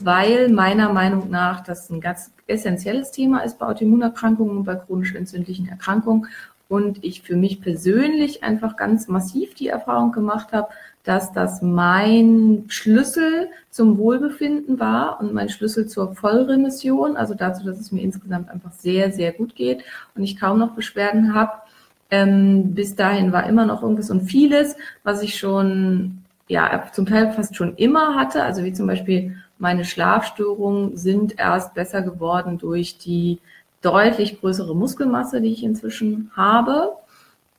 weil 0.00 0.48
meiner 0.48 0.92
Meinung 0.92 1.30
nach 1.30 1.62
das 1.62 1.90
ein 1.90 2.00
ganz 2.00 2.32
essentielles 2.46 3.10
Thema 3.10 3.40
ist 3.40 3.58
bei 3.58 3.66
Autoimmunerkrankungen 3.66 4.58
und 4.58 4.64
bei 4.64 4.76
chronisch 4.76 5.14
entzündlichen 5.14 5.68
Erkrankungen. 5.68 6.26
Und 6.68 7.04
ich 7.04 7.22
für 7.22 7.36
mich 7.36 7.60
persönlich 7.60 8.42
einfach 8.42 8.76
ganz 8.76 9.06
massiv 9.06 9.54
die 9.54 9.68
Erfahrung 9.68 10.12
gemacht 10.12 10.52
habe, 10.52 10.68
dass 11.04 11.32
das 11.32 11.60
mein 11.60 12.64
Schlüssel 12.68 13.48
zum 13.70 13.98
Wohlbefinden 13.98 14.80
war 14.80 15.20
und 15.20 15.34
mein 15.34 15.50
Schlüssel 15.50 15.86
zur 15.86 16.14
Vollremission, 16.14 17.16
also 17.16 17.34
dazu, 17.34 17.64
dass 17.64 17.78
es 17.78 17.92
mir 17.92 18.00
insgesamt 18.00 18.48
einfach 18.48 18.72
sehr, 18.72 19.12
sehr 19.12 19.32
gut 19.32 19.54
geht 19.54 19.84
und 20.14 20.24
ich 20.24 20.40
kaum 20.40 20.58
noch 20.58 20.74
Beschwerden 20.74 21.34
habe. 21.34 21.52
Ähm, 22.10 22.74
bis 22.74 22.96
dahin 22.96 23.32
war 23.32 23.46
immer 23.46 23.66
noch 23.66 23.82
irgendwas 23.82 24.10
und 24.10 24.22
vieles, 24.22 24.76
was 25.02 25.22
ich 25.22 25.38
schon, 25.38 26.22
ja, 26.48 26.84
zum 26.92 27.06
Teil 27.06 27.32
fast 27.32 27.54
schon 27.54 27.76
immer 27.76 28.14
hatte, 28.14 28.42
also 28.42 28.64
wie 28.64 28.72
zum 28.72 28.86
Beispiel 28.86 29.36
meine 29.64 29.86
Schlafstörungen 29.86 30.94
sind 30.94 31.38
erst 31.38 31.72
besser 31.72 32.02
geworden 32.02 32.58
durch 32.58 32.98
die 32.98 33.38
deutlich 33.80 34.38
größere 34.38 34.76
Muskelmasse, 34.76 35.40
die 35.40 35.52
ich 35.52 35.64
inzwischen 35.64 36.30
habe. 36.36 36.92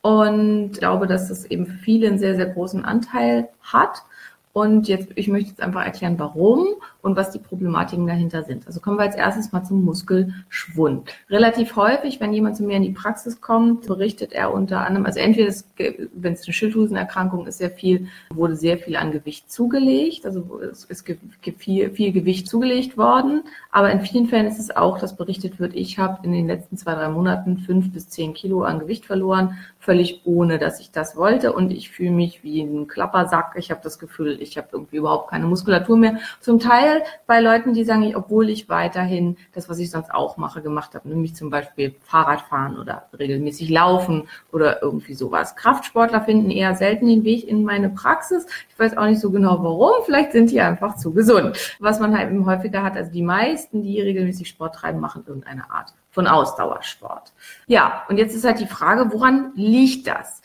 Und 0.02 0.74
glaube, 0.74 1.08
dass 1.08 1.28
das 1.30 1.46
eben 1.46 1.66
für 1.66 1.78
viele 1.78 2.06
einen 2.06 2.20
sehr, 2.20 2.36
sehr 2.36 2.46
großen 2.46 2.84
Anteil 2.84 3.48
hat. 3.60 4.04
Und 4.56 4.88
jetzt, 4.88 5.10
ich 5.16 5.28
möchte 5.28 5.50
jetzt 5.50 5.60
einfach 5.60 5.84
erklären, 5.84 6.18
warum 6.18 6.66
und 7.02 7.14
was 7.14 7.30
die 7.30 7.38
Problematiken 7.38 8.06
dahinter 8.06 8.42
sind. 8.42 8.66
Also 8.66 8.80
kommen 8.80 8.96
wir 8.96 9.02
als 9.02 9.14
erstes 9.14 9.52
mal 9.52 9.62
zum 9.64 9.84
Muskelschwund. 9.84 11.10
Relativ 11.28 11.76
häufig, 11.76 12.20
wenn 12.20 12.32
jemand 12.32 12.56
zu 12.56 12.62
mir 12.62 12.78
in 12.78 12.82
die 12.82 12.92
Praxis 12.92 13.42
kommt, 13.42 13.86
berichtet 13.86 14.32
er 14.32 14.54
unter 14.54 14.86
anderem, 14.86 15.04
also 15.04 15.20
entweder, 15.20 15.54
wenn 16.14 16.32
es 16.32 16.44
eine 16.46 16.54
Schilddrüsenerkrankung 16.54 17.46
ist, 17.46 17.58
sehr 17.58 17.70
viel, 17.70 18.08
wurde 18.30 18.56
sehr 18.56 18.78
viel 18.78 18.96
an 18.96 19.12
Gewicht 19.12 19.52
zugelegt, 19.52 20.24
also 20.24 20.58
es 20.62 20.84
ist 20.84 21.06
viel, 21.58 21.90
viel 21.90 22.12
Gewicht 22.12 22.48
zugelegt 22.48 22.96
worden. 22.96 23.42
Aber 23.70 23.92
in 23.92 24.00
vielen 24.00 24.26
Fällen 24.26 24.46
ist 24.46 24.58
es 24.58 24.74
auch, 24.74 24.98
dass 24.98 25.18
berichtet 25.18 25.60
wird, 25.60 25.74
ich 25.74 25.98
habe 25.98 26.24
in 26.24 26.32
den 26.32 26.46
letzten 26.46 26.78
zwei, 26.78 26.94
drei 26.94 27.10
Monaten 27.10 27.58
fünf 27.58 27.92
bis 27.92 28.08
zehn 28.08 28.32
Kilo 28.32 28.62
an 28.62 28.78
Gewicht 28.78 29.04
verloren, 29.04 29.58
völlig 29.86 30.22
ohne, 30.24 30.58
dass 30.58 30.80
ich 30.80 30.90
das 30.90 31.16
wollte. 31.16 31.52
Und 31.52 31.70
ich 31.70 31.90
fühle 31.90 32.10
mich 32.10 32.42
wie 32.42 32.60
ein 32.60 32.88
Klappersack. 32.88 33.54
Ich 33.56 33.70
habe 33.70 33.80
das 33.84 34.00
Gefühl, 34.00 34.36
ich 34.42 34.58
habe 34.58 34.66
irgendwie 34.72 34.96
überhaupt 34.96 35.30
keine 35.30 35.46
Muskulatur 35.46 35.96
mehr. 35.96 36.18
Zum 36.40 36.58
Teil 36.58 37.02
bei 37.28 37.40
Leuten, 37.40 37.72
die 37.72 37.84
sagen, 37.84 38.14
obwohl 38.16 38.50
ich 38.50 38.68
weiterhin 38.68 39.36
das, 39.54 39.68
was 39.68 39.78
ich 39.78 39.90
sonst 39.90 40.12
auch 40.12 40.36
mache, 40.38 40.60
gemacht 40.60 40.94
habe, 40.96 41.08
nämlich 41.08 41.36
zum 41.36 41.50
Beispiel 41.50 41.94
Fahrradfahren 42.02 42.78
oder 42.78 43.06
regelmäßig 43.16 43.70
laufen 43.70 44.28
oder 44.50 44.82
irgendwie 44.82 45.14
sowas. 45.14 45.54
Kraftsportler 45.54 46.22
finden 46.22 46.50
eher 46.50 46.74
selten 46.74 47.06
den 47.06 47.22
Weg 47.22 47.46
in 47.48 47.62
meine 47.62 47.88
Praxis. 47.88 48.44
Ich 48.68 48.78
weiß 48.78 48.96
auch 48.96 49.06
nicht 49.06 49.20
so 49.20 49.30
genau 49.30 49.62
warum. 49.62 49.92
Vielleicht 50.04 50.32
sind 50.32 50.50
die 50.50 50.60
einfach 50.60 50.96
zu 50.96 51.14
gesund. 51.14 51.76
Was 51.78 52.00
man 52.00 52.18
halt 52.18 52.32
eben 52.32 52.44
häufiger 52.44 52.82
hat, 52.82 52.96
also 52.96 53.12
die 53.12 53.22
meisten, 53.22 53.84
die 53.84 54.00
regelmäßig 54.00 54.48
Sport 54.48 54.74
treiben, 54.74 54.98
machen 54.98 55.22
irgendeine 55.24 55.70
Art 55.70 55.94
von 56.16 56.26
Ausdauersport. 56.26 57.34
Ja, 57.66 58.04
und 58.08 58.16
jetzt 58.16 58.34
ist 58.34 58.44
halt 58.44 58.58
die 58.58 58.66
Frage, 58.66 59.12
woran 59.12 59.52
liegt 59.54 60.06
das? 60.06 60.40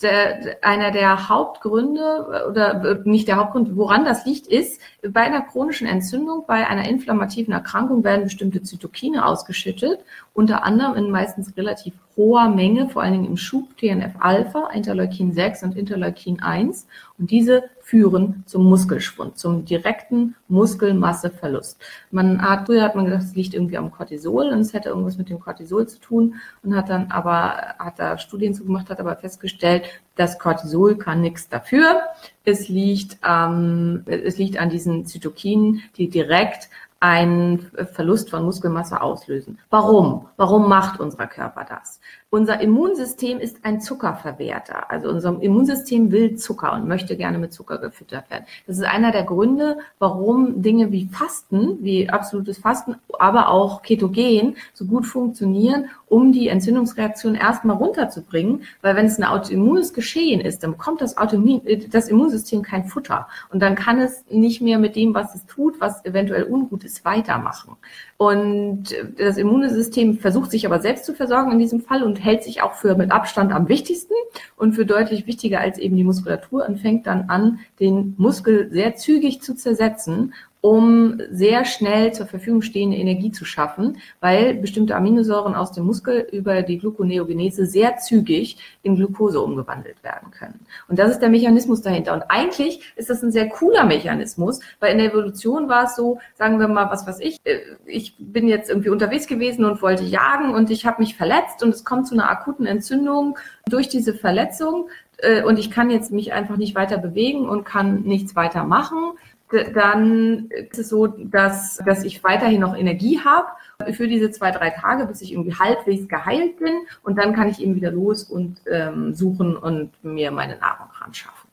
der, 0.00 0.58
einer 0.62 0.90
der 0.90 1.28
Hauptgründe 1.28 2.46
oder 2.48 3.00
nicht 3.04 3.28
der 3.28 3.36
Hauptgrund, 3.36 3.76
woran 3.76 4.04
das 4.04 4.24
liegt, 4.26 4.46
ist, 4.46 4.80
bei 5.08 5.22
einer 5.22 5.42
chronischen 5.42 5.88
Entzündung, 5.88 6.44
bei 6.46 6.66
einer 6.66 6.88
inflammativen 6.88 7.52
Erkrankung 7.52 8.04
werden 8.04 8.24
bestimmte 8.24 8.62
Zytokine 8.62 9.26
ausgeschüttet, 9.26 10.04
unter 10.32 10.64
anderem 10.64 10.94
in 10.94 11.10
meistens 11.10 11.56
relativ 11.56 11.94
hoher 12.16 12.48
Menge, 12.48 12.88
vor 12.88 13.02
allen 13.02 13.14
Dingen 13.14 13.26
im 13.26 13.36
Schub 13.36 13.76
TNF-Alpha, 13.78 14.70
Interleukin 14.72 15.32
6 15.32 15.64
und 15.64 15.76
Interleukin 15.76 16.40
1. 16.40 16.86
Und 17.18 17.30
diese 17.30 17.64
führen 17.80 18.44
zum 18.46 18.64
Muskelschwund, 18.64 19.38
zum 19.38 19.64
direkten 19.64 20.36
Muskelmasseverlust. 20.48 21.78
Man 22.10 22.40
hat, 22.40 22.66
früher 22.66 22.82
hat 22.82 22.94
man 22.94 23.06
gedacht, 23.06 23.22
es 23.22 23.34
liegt 23.34 23.54
irgendwie 23.54 23.78
am 23.78 23.90
Cortisol 23.90 24.48
und 24.48 24.60
es 24.60 24.72
hätte 24.72 24.90
irgendwas 24.90 25.18
mit 25.18 25.30
dem 25.30 25.40
Cortisol 25.40 25.88
zu 25.88 25.98
tun 25.98 26.36
und 26.62 26.76
hat 26.76 26.90
dann 26.90 27.10
aber, 27.10 27.74
hat 27.78 27.98
da 27.98 28.18
Studien 28.18 28.54
zu 28.54 28.64
gemacht, 28.64 28.88
hat 28.88 29.00
aber 29.00 29.16
festgestellt, 29.16 29.84
das 30.14 30.38
Cortisol 30.38 30.96
kann 30.96 31.22
nichts 31.22 31.48
dafür. 31.48 32.02
Es 32.44 32.68
liegt, 32.68 33.18
ähm, 33.26 34.02
es 34.06 34.38
liegt 34.38 34.58
an 34.58 34.70
diesen 34.70 35.06
Zytokinen, 35.06 35.82
die 35.96 36.08
direkt 36.08 36.68
einen 37.00 37.70
Verlust 37.92 38.30
von 38.30 38.44
Muskelmasse 38.44 39.00
auslösen. 39.00 39.58
Warum? 39.70 40.28
Warum 40.36 40.68
macht 40.68 41.00
unser 41.00 41.26
Körper 41.26 41.64
das? 41.68 42.00
Unser 42.34 42.62
Immunsystem 42.62 43.40
ist 43.40 43.58
ein 43.62 43.82
Zuckerverwerter. 43.82 44.90
Also 44.90 45.10
unser 45.10 45.36
Immunsystem 45.42 46.10
will 46.10 46.36
Zucker 46.36 46.72
und 46.72 46.88
möchte 46.88 47.14
gerne 47.14 47.36
mit 47.36 47.52
Zucker 47.52 47.76
gefüttert 47.76 48.30
werden. 48.30 48.46
Das 48.66 48.78
ist 48.78 48.84
einer 48.84 49.12
der 49.12 49.24
Gründe, 49.24 49.76
warum 49.98 50.62
Dinge 50.62 50.90
wie 50.92 51.10
Fasten, 51.12 51.84
wie 51.84 52.08
absolutes 52.08 52.56
Fasten, 52.56 52.94
aber 53.18 53.50
auch 53.50 53.82
Ketogen 53.82 54.56
so 54.72 54.86
gut 54.86 55.04
funktionieren, 55.04 55.90
um 56.06 56.32
die 56.32 56.48
Entzündungsreaktion 56.48 57.34
erstmal 57.34 57.76
runterzubringen. 57.76 58.62
Weil 58.80 58.96
wenn 58.96 59.04
es 59.04 59.18
ein 59.18 59.24
autoimmunes 59.24 59.92
Geschehen 59.92 60.40
ist, 60.40 60.62
dann 60.62 60.70
bekommt 60.70 61.02
das, 61.02 61.18
Autoimmun, 61.18 61.60
das 61.90 62.08
Immunsystem 62.08 62.62
kein 62.62 62.86
Futter. 62.86 63.28
Und 63.50 63.60
dann 63.60 63.74
kann 63.74 64.00
es 64.00 64.24
nicht 64.30 64.62
mehr 64.62 64.78
mit 64.78 64.96
dem, 64.96 65.12
was 65.12 65.34
es 65.34 65.44
tut, 65.44 65.82
was 65.82 66.02
eventuell 66.06 66.44
ungut 66.44 66.82
ist, 66.84 67.04
weitermachen. 67.04 67.76
Und 68.16 68.84
das 69.18 69.36
Immunsystem 69.36 70.16
versucht 70.18 70.50
sich 70.50 70.64
aber 70.64 70.80
selbst 70.80 71.04
zu 71.04 71.12
versorgen 71.12 71.50
in 71.50 71.58
diesem 71.58 71.80
Fall 71.80 72.02
und 72.02 72.21
hält 72.22 72.44
sich 72.44 72.62
auch 72.62 72.74
für 72.74 72.94
mit 72.96 73.10
Abstand 73.10 73.52
am 73.52 73.68
wichtigsten 73.68 74.14
und 74.56 74.74
für 74.74 74.86
deutlich 74.86 75.26
wichtiger 75.26 75.60
als 75.60 75.78
eben 75.78 75.96
die 75.96 76.04
Muskulatur 76.04 76.66
und 76.66 76.78
fängt 76.78 77.06
dann 77.06 77.28
an, 77.28 77.58
den 77.80 78.14
Muskel 78.16 78.70
sehr 78.70 78.94
zügig 78.94 79.42
zu 79.42 79.54
zersetzen 79.54 80.32
um 80.62 81.20
sehr 81.28 81.64
schnell 81.64 82.14
zur 82.14 82.26
Verfügung 82.26 82.62
stehende 82.62 82.96
Energie 82.96 83.32
zu 83.32 83.44
schaffen, 83.44 83.98
weil 84.20 84.54
bestimmte 84.54 84.94
Aminosäuren 84.94 85.56
aus 85.56 85.72
dem 85.72 85.84
Muskel 85.84 86.26
über 86.30 86.62
die 86.62 86.78
Gluconeogenese 86.78 87.66
sehr 87.66 87.96
zügig 87.96 88.56
in 88.84 88.94
Glucose 88.94 89.40
umgewandelt 89.40 90.02
werden 90.04 90.30
können. 90.30 90.64
Und 90.86 91.00
das 91.00 91.10
ist 91.10 91.18
der 91.18 91.30
Mechanismus 91.30 91.82
dahinter. 91.82 92.14
Und 92.14 92.22
eigentlich 92.28 92.92
ist 92.94 93.10
das 93.10 93.24
ein 93.24 93.32
sehr 93.32 93.48
cooler 93.48 93.84
Mechanismus, 93.84 94.60
weil 94.78 94.92
in 94.92 94.98
der 94.98 95.08
Evolution 95.08 95.68
war 95.68 95.86
es 95.86 95.96
so, 95.96 96.20
sagen 96.38 96.60
wir 96.60 96.68
mal, 96.68 96.90
was 96.90 97.08
weiß 97.08 97.18
ich, 97.18 97.38
äh, 97.42 97.58
ich 97.84 98.14
bin 98.20 98.46
jetzt 98.46 98.70
irgendwie 98.70 98.90
unterwegs 98.90 99.26
gewesen 99.26 99.64
und 99.64 99.82
wollte 99.82 100.04
jagen 100.04 100.54
und 100.54 100.70
ich 100.70 100.86
habe 100.86 101.02
mich 101.02 101.16
verletzt 101.16 101.64
und 101.64 101.70
es 101.70 101.84
kommt 101.84 102.06
zu 102.06 102.14
einer 102.14 102.30
akuten 102.30 102.66
Entzündung 102.66 103.36
durch 103.68 103.88
diese 103.88 104.14
Verletzung 104.14 104.88
äh, 105.18 105.42
und 105.42 105.58
ich 105.58 105.72
kann 105.72 105.90
jetzt 105.90 106.12
mich 106.12 106.32
einfach 106.32 106.56
nicht 106.56 106.76
weiter 106.76 106.98
bewegen 106.98 107.48
und 107.48 107.64
kann 107.64 108.02
nichts 108.02 108.36
weiter 108.36 108.62
machen 108.62 109.14
dann 109.52 110.48
ist 110.50 110.78
es 110.78 110.88
so, 110.88 111.06
dass, 111.06 111.78
dass 111.84 112.04
ich 112.04 112.24
weiterhin 112.24 112.60
noch 112.60 112.76
Energie 112.76 113.20
habe 113.20 113.48
für 113.92 114.08
diese 114.08 114.30
zwei, 114.30 114.50
drei 114.50 114.70
Tage, 114.70 115.06
bis 115.06 115.22
ich 115.22 115.32
irgendwie 115.32 115.54
halbwegs 115.54 116.08
geheilt 116.08 116.58
bin. 116.58 116.72
Und 117.02 117.18
dann 117.18 117.34
kann 117.34 117.48
ich 117.48 117.60
eben 117.60 117.74
wieder 117.74 117.90
los 117.90 118.24
und 118.24 118.60
ähm, 118.70 119.14
suchen 119.14 119.56
und 119.56 119.92
mir 120.02 120.30
meine 120.30 120.58
Nahrung 120.58 120.88
ran 120.92 121.14
schaffen. 121.14 121.48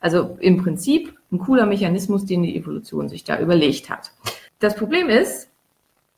Also 0.00 0.36
im 0.40 0.56
Prinzip 0.62 1.16
ein 1.30 1.38
cooler 1.38 1.66
Mechanismus, 1.66 2.24
den 2.24 2.42
die 2.42 2.56
Evolution 2.56 3.08
sich 3.08 3.24
da 3.24 3.38
überlegt 3.38 3.90
hat. 3.90 4.12
Das 4.58 4.74
Problem 4.74 5.08
ist, 5.08 5.48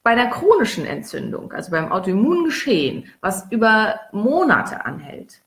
bei 0.02 0.14
der 0.14 0.30
chronischen 0.30 0.84
Entzündung, 0.84 1.52
also 1.52 1.70
beim 1.70 1.92
Autoimmungeschehen, 1.92 3.04
was 3.20 3.46
über 3.50 4.00
Monate 4.12 4.84
anhält, 4.84 5.40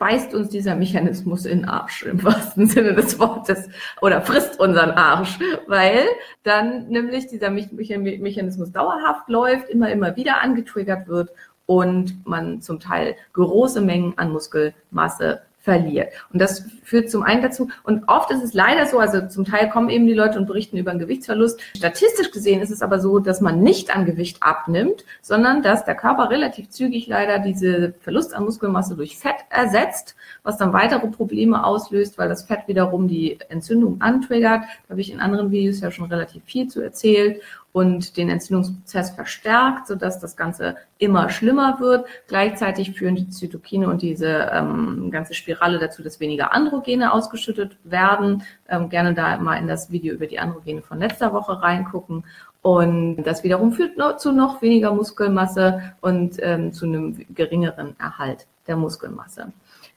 beißt 0.00 0.34
uns 0.34 0.48
dieser 0.48 0.74
Mechanismus 0.74 1.44
in 1.44 1.60
den 1.60 1.68
Arsch 1.68 2.04
im 2.04 2.24
wahrsten 2.24 2.66
Sinne 2.66 2.94
des 2.94 3.20
Wortes 3.20 3.68
oder 4.00 4.22
frisst 4.22 4.58
unseren 4.58 4.90
Arsch, 4.90 5.38
weil 5.68 6.06
dann 6.42 6.88
nämlich 6.88 7.26
dieser 7.26 7.50
Mechanismus 7.50 8.72
dauerhaft 8.72 9.28
läuft, 9.28 9.68
immer, 9.68 9.90
immer 9.92 10.16
wieder 10.16 10.40
angetriggert 10.40 11.06
wird 11.06 11.30
und 11.66 12.26
man 12.26 12.62
zum 12.62 12.80
Teil 12.80 13.14
große 13.34 13.82
Mengen 13.82 14.14
an 14.16 14.32
Muskelmasse 14.32 15.42
verliert. 15.60 16.12
Und 16.32 16.40
das 16.40 16.64
führt 16.82 17.10
zum 17.10 17.22
einen 17.22 17.42
dazu, 17.42 17.68
und 17.84 18.04
oft 18.08 18.30
ist 18.30 18.42
es 18.42 18.54
leider 18.54 18.86
so, 18.86 18.98
also 18.98 19.28
zum 19.28 19.44
Teil 19.44 19.68
kommen 19.68 19.90
eben 19.90 20.06
die 20.06 20.14
Leute 20.14 20.38
und 20.38 20.46
berichten 20.46 20.78
über 20.78 20.90
einen 20.90 21.00
Gewichtsverlust. 21.00 21.60
Statistisch 21.76 22.30
gesehen 22.30 22.62
ist 22.62 22.70
es 22.70 22.82
aber 22.82 22.98
so, 22.98 23.18
dass 23.18 23.40
man 23.40 23.62
nicht 23.62 23.94
an 23.94 24.06
Gewicht 24.06 24.42
abnimmt, 24.42 25.04
sondern 25.20 25.62
dass 25.62 25.84
der 25.84 25.94
Körper 25.94 26.30
relativ 26.30 26.70
zügig 26.70 27.06
leider 27.06 27.38
diese 27.38 27.94
Verlust 28.00 28.34
an 28.34 28.44
Muskelmasse 28.44 28.96
durch 28.96 29.18
Fett 29.18 29.36
ersetzt, 29.50 30.16
was 30.42 30.56
dann 30.56 30.72
weitere 30.72 31.08
Probleme 31.08 31.62
auslöst, 31.64 32.16
weil 32.16 32.28
das 32.28 32.44
Fett 32.44 32.66
wiederum 32.66 33.06
die 33.06 33.38
Entzündung 33.50 34.00
antriggert. 34.00 34.62
Da 34.62 34.90
habe 34.90 35.00
ich 35.00 35.12
in 35.12 35.20
anderen 35.20 35.50
Videos 35.50 35.80
ja 35.80 35.90
schon 35.90 36.06
relativ 36.06 36.42
viel 36.44 36.68
zu 36.68 36.80
erzählt 36.80 37.42
und 37.72 38.16
den 38.16 38.28
Entzündungsprozess 38.28 39.10
verstärkt, 39.10 39.86
sodass 39.86 40.18
das 40.18 40.36
Ganze 40.36 40.76
immer 40.98 41.30
schlimmer 41.30 41.78
wird. 41.80 42.06
Gleichzeitig 42.26 42.92
führen 42.92 43.14
die 43.14 43.28
Zytokine 43.30 43.88
und 43.88 44.02
diese 44.02 44.50
ähm, 44.52 45.10
ganze 45.10 45.34
Spirale 45.34 45.78
dazu, 45.78 46.02
dass 46.02 46.20
weniger 46.20 46.52
Androgene 46.52 47.12
ausgeschüttet 47.12 47.76
werden. 47.84 48.42
Ähm, 48.68 48.88
gerne 48.88 49.14
da 49.14 49.36
mal 49.38 49.56
in 49.56 49.68
das 49.68 49.90
Video 49.90 50.14
über 50.14 50.26
die 50.26 50.40
Androgene 50.40 50.82
von 50.82 50.98
letzter 50.98 51.32
Woche 51.32 51.62
reingucken. 51.62 52.24
Und 52.62 53.22
das 53.22 53.44
wiederum 53.44 53.72
führt 53.72 53.92
zu 54.20 54.32
noch 54.32 54.60
weniger 54.60 54.92
Muskelmasse 54.92 55.94
und 56.00 56.36
ähm, 56.40 56.72
zu 56.72 56.86
einem 56.86 57.24
geringeren 57.34 57.98
Erhalt 57.98 58.46
der 58.66 58.76
Muskelmasse. 58.76 59.52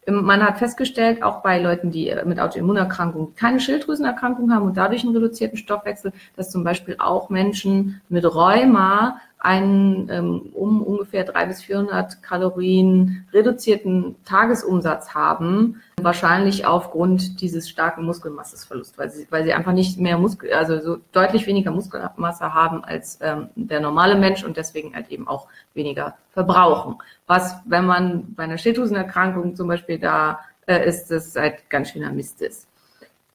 Man 0.08 0.44
hat 0.44 0.58
festgestellt, 0.58 1.24
auch 1.24 1.42
bei 1.42 1.60
Leuten, 1.60 1.92
die 1.92 2.10
äh, 2.10 2.26
mit 2.26 2.40
Autoimmunerkrankungen 2.40 3.36
keine 3.36 3.60
Schilddrüsenerkrankung 3.60 4.54
haben 4.54 4.66
und 4.66 4.78
dadurch 4.78 5.04
einen 5.04 5.16
reduzierten 5.16 5.58
Stoffwechsel, 5.58 6.12
dass 6.36 6.52
zum 6.52 6.64
Beispiel 6.64 6.96
auch 7.00 7.30
Menschen 7.30 8.02
mit 8.10 8.26
Rheuma 8.26 9.18
einen 9.44 10.10
ähm, 10.10 10.42
um 10.54 10.82
ungefähr 10.82 11.26
300 11.26 11.50
bis 11.50 11.64
400 11.64 12.24
Kalorien 12.24 13.28
reduzierten 13.34 14.16
Tagesumsatz 14.24 15.14
haben, 15.14 15.82
wahrscheinlich 16.02 16.66
aufgrund 16.66 17.42
dieses 17.42 17.70
starken 17.70 18.06
Muskelmassesverlusts, 18.06 18.98
weil 18.98 19.12
sie, 19.12 19.28
weil 19.30 19.44
sie 19.44 19.54
einfach 19.54 19.74
nicht 19.74 20.00
mehr 20.00 20.18
Muskel, 20.18 20.54
also 20.54 20.80
so 20.80 20.98
deutlich 21.12 21.46
weniger 21.46 21.72
Muskelmasse 21.72 22.54
haben 22.54 22.86
als 22.86 23.20
ähm, 23.22 23.50
der 23.56 23.82
normale 23.82 24.16
Mensch 24.16 24.46
und 24.46 24.56
deswegen 24.56 24.96
halt 24.96 25.10
eben 25.10 25.28
auch 25.28 25.48
weniger 25.74 26.16
verbrauchen. 26.32 26.96
Was, 27.28 27.58
wenn 27.66 27.86
man 27.86 28.34
bei 28.36 28.44
einer 28.44 28.58
Schilddrüsenerkrankung 28.58 29.58
zum 29.58 29.68
Beispiel 29.68 30.00
da 30.00 30.40
äh, 30.68 30.88
ist, 30.88 31.08
das 31.08 31.36
halt 31.36 31.70
ganz 31.70 31.90
schöner 31.90 32.14
Mist 32.14 32.42
ist. 32.42 32.66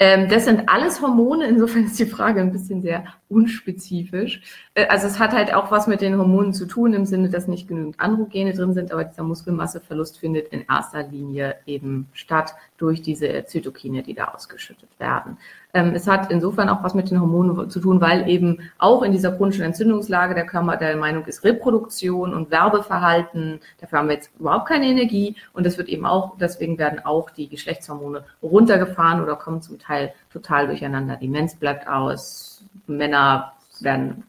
Ähm, 0.01 0.29
das 0.29 0.45
sind 0.45 0.69
alles 0.69 1.03
Hormone, 1.03 1.47
insofern 1.47 1.85
ist 1.85 1.99
die 1.99 2.07
Frage 2.07 2.41
ein 2.41 2.53
bisschen 2.53 2.81
sehr 2.81 3.05
unspezifisch. 3.29 4.41
Äh, 4.75 4.87
also 4.87 5.07
es 5.07 5.19
hat 5.19 5.33
halt 5.33 5.55
auch 5.55 5.71
was 5.71 5.87
mit 5.87 6.01
den 6.01 6.19
Hormonen 6.19 6.53
zu 6.53 6.67
tun, 6.67 6.95
im 6.95 7.05
Sinne, 7.05 7.29
dass 7.29 7.49
nicht 7.49 7.69
genügend 7.69 8.01
Androgene 8.01 8.53
drin 8.53 8.75
sind, 8.75 8.93
aber 8.93 9.05
dieser 9.05 9.23
Muskelmasseverlust 9.23 10.19
findet 10.19 10.49
in 10.49 10.65
erster 10.69 11.03
Linie 11.03 11.57
eben 11.67 12.09
statt 12.13 12.55
durch 12.79 13.03
diese 13.03 13.45
Zytokine, 13.45 14.03
die 14.03 14.15
da 14.15 14.29
ausgeschüttet 14.35 14.89
werden. 14.99 15.37
Ähm, 15.75 15.93
es 15.95 16.07
hat 16.07 16.31
insofern 16.31 16.69
auch 16.71 16.83
was 16.83 16.95
mit 16.95 17.11
den 17.11 17.21
Hormonen 17.21 17.69
zu 17.69 17.81
tun, 17.81 18.01
weil 18.01 18.29
eben 18.29 18.59
auch 18.79 19.03
in 19.03 19.13
dieser 19.13 19.33
chronischen 19.33 19.65
Entzündungslage 19.65 20.35
der 20.35 20.47
Körper 20.47 20.77
der 20.77 20.97
Meinung 20.97 21.27
ist, 21.27 21.45
Reproduktion 21.45 22.33
und 22.33 22.51
Werbeverhalten, 22.51 23.61
dafür 23.81 23.99
haben 23.99 24.09
wir 24.09 24.15
jetzt 24.15 24.31
überhaupt 24.39 24.69
keine 24.69 24.87
Energie 24.87 25.37
und 25.53 25.67
das 25.67 25.77
wird 25.77 25.89
eben 25.89 26.07
auch, 26.07 26.39
deswegen 26.39 26.79
werden 26.79 27.01
auch 27.05 27.31
die 27.31 27.49
Geschlechtshormone 27.49 28.25
runtergefahren 28.43 29.23
oder 29.23 29.37
kommen 29.37 29.61
zum 29.61 29.79
Teil 29.79 30.15
total 30.33 30.69
durcheinander. 30.69 31.17
Die 31.17 31.29
Mens 31.29 31.57
bleibt 31.57 31.87
aus, 31.87 32.65
Männer 32.87 33.18
werden 33.81 34.25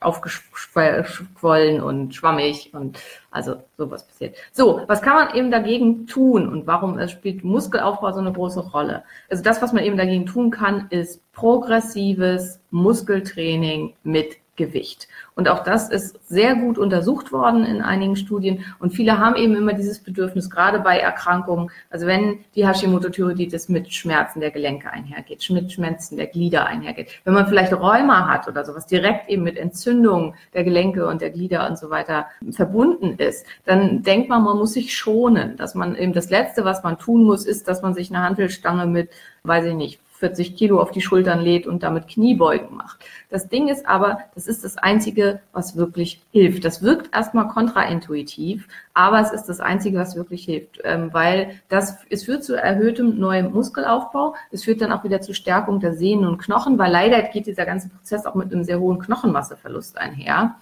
aufgeschwollen 0.00 1.82
und 1.82 2.14
schwammig 2.14 2.72
und 2.72 2.98
also 3.30 3.56
sowas 3.76 4.06
passiert. 4.06 4.34
So, 4.52 4.82
was 4.86 5.02
kann 5.02 5.26
man 5.26 5.34
eben 5.34 5.50
dagegen 5.50 6.06
tun 6.06 6.48
und 6.48 6.66
warum 6.66 7.06
spielt 7.08 7.44
Muskelaufbau 7.44 8.12
so 8.12 8.20
eine 8.20 8.32
große 8.32 8.60
Rolle? 8.60 9.04
Also 9.28 9.42
das, 9.42 9.60
was 9.60 9.74
man 9.74 9.84
eben 9.84 9.98
dagegen 9.98 10.24
tun 10.24 10.50
kann, 10.50 10.86
ist 10.88 11.20
progressives 11.32 12.60
Muskeltraining 12.70 13.94
mit 14.02 14.36
Gewicht. 14.60 15.08
Und 15.34 15.48
auch 15.48 15.64
das 15.64 15.88
ist 15.88 16.20
sehr 16.28 16.54
gut 16.54 16.76
untersucht 16.76 17.32
worden 17.32 17.64
in 17.64 17.80
einigen 17.80 18.14
Studien. 18.14 18.64
Und 18.78 18.90
viele 18.90 19.18
haben 19.18 19.36
eben 19.36 19.56
immer 19.56 19.72
dieses 19.72 19.98
Bedürfnis, 19.98 20.50
gerade 20.50 20.80
bei 20.80 20.98
Erkrankungen, 20.98 21.70
also 21.88 22.06
wenn 22.06 22.44
die 22.54 22.66
Hashimoto-Thyreoiditis 22.66 23.70
mit 23.70 23.92
Schmerzen 23.92 24.40
der 24.40 24.50
Gelenke 24.50 24.90
einhergeht, 24.90 25.48
mit 25.50 25.72
Schmerzen 25.72 26.18
der 26.18 26.26
Glieder 26.26 26.66
einhergeht, 26.66 27.08
wenn 27.24 27.34
man 27.34 27.46
vielleicht 27.46 27.72
Rheuma 27.72 28.28
hat 28.28 28.48
oder 28.48 28.64
sowas 28.64 28.86
direkt 28.86 29.30
eben 29.30 29.42
mit 29.42 29.56
Entzündungen 29.56 30.34
der 30.52 30.64
Gelenke 30.64 31.06
und 31.06 31.22
der 31.22 31.30
Glieder 31.30 31.68
und 31.68 31.78
so 31.78 31.88
weiter 31.88 32.26
verbunden 32.50 33.16
ist, 33.16 33.46
dann 33.64 34.02
denkt 34.02 34.28
man, 34.28 34.44
man 34.44 34.58
muss 34.58 34.74
sich 34.74 34.94
schonen, 34.94 35.56
dass 35.56 35.74
man 35.74 35.96
eben 35.96 36.12
das 36.12 36.28
Letzte, 36.28 36.64
was 36.64 36.82
man 36.82 36.98
tun 36.98 37.24
muss, 37.24 37.46
ist, 37.46 37.66
dass 37.66 37.80
man 37.80 37.94
sich 37.94 38.10
eine 38.10 38.22
Handelstange 38.22 38.86
mit, 38.86 39.10
weiß 39.42 39.64
ich 39.64 39.74
nicht, 39.74 40.00
40 40.20 40.54
Kilo 40.54 40.80
auf 40.80 40.90
die 40.90 41.00
Schultern 41.00 41.40
lädt 41.40 41.66
und 41.66 41.82
damit 41.82 42.06
Kniebeugen 42.06 42.76
macht. 42.76 43.00
Das 43.30 43.48
Ding 43.48 43.68
ist 43.68 43.86
aber, 43.86 44.20
das 44.34 44.46
ist 44.46 44.64
das 44.64 44.76
Einzige, 44.76 45.40
was 45.52 45.76
wirklich 45.76 46.20
hilft. 46.30 46.64
Das 46.64 46.82
wirkt 46.82 47.14
erstmal 47.14 47.48
kontraintuitiv, 47.48 48.68
aber 48.92 49.20
es 49.20 49.32
ist 49.32 49.46
das 49.46 49.60
Einzige, 49.60 49.98
was 49.98 50.16
wirklich 50.16 50.44
hilft, 50.44 50.78
ähm, 50.84 51.08
weil 51.12 51.60
das, 51.70 51.96
es 52.10 52.24
führt 52.24 52.44
zu 52.44 52.54
erhöhtem 52.54 53.18
neuem 53.18 53.50
Muskelaufbau. 53.50 54.34
Es 54.50 54.64
führt 54.64 54.82
dann 54.82 54.92
auch 54.92 55.04
wieder 55.04 55.22
zur 55.22 55.34
Stärkung 55.34 55.80
der 55.80 55.94
Sehnen 55.94 56.26
und 56.26 56.38
Knochen, 56.38 56.78
weil 56.78 56.92
leider 56.92 57.22
geht 57.22 57.46
dieser 57.46 57.64
ganze 57.64 57.88
Prozess 57.88 58.26
auch 58.26 58.34
mit 58.34 58.52
einem 58.52 58.62
sehr 58.62 58.78
hohen 58.78 58.98
Knochenmasseverlust 58.98 59.96
einher. 59.96 60.56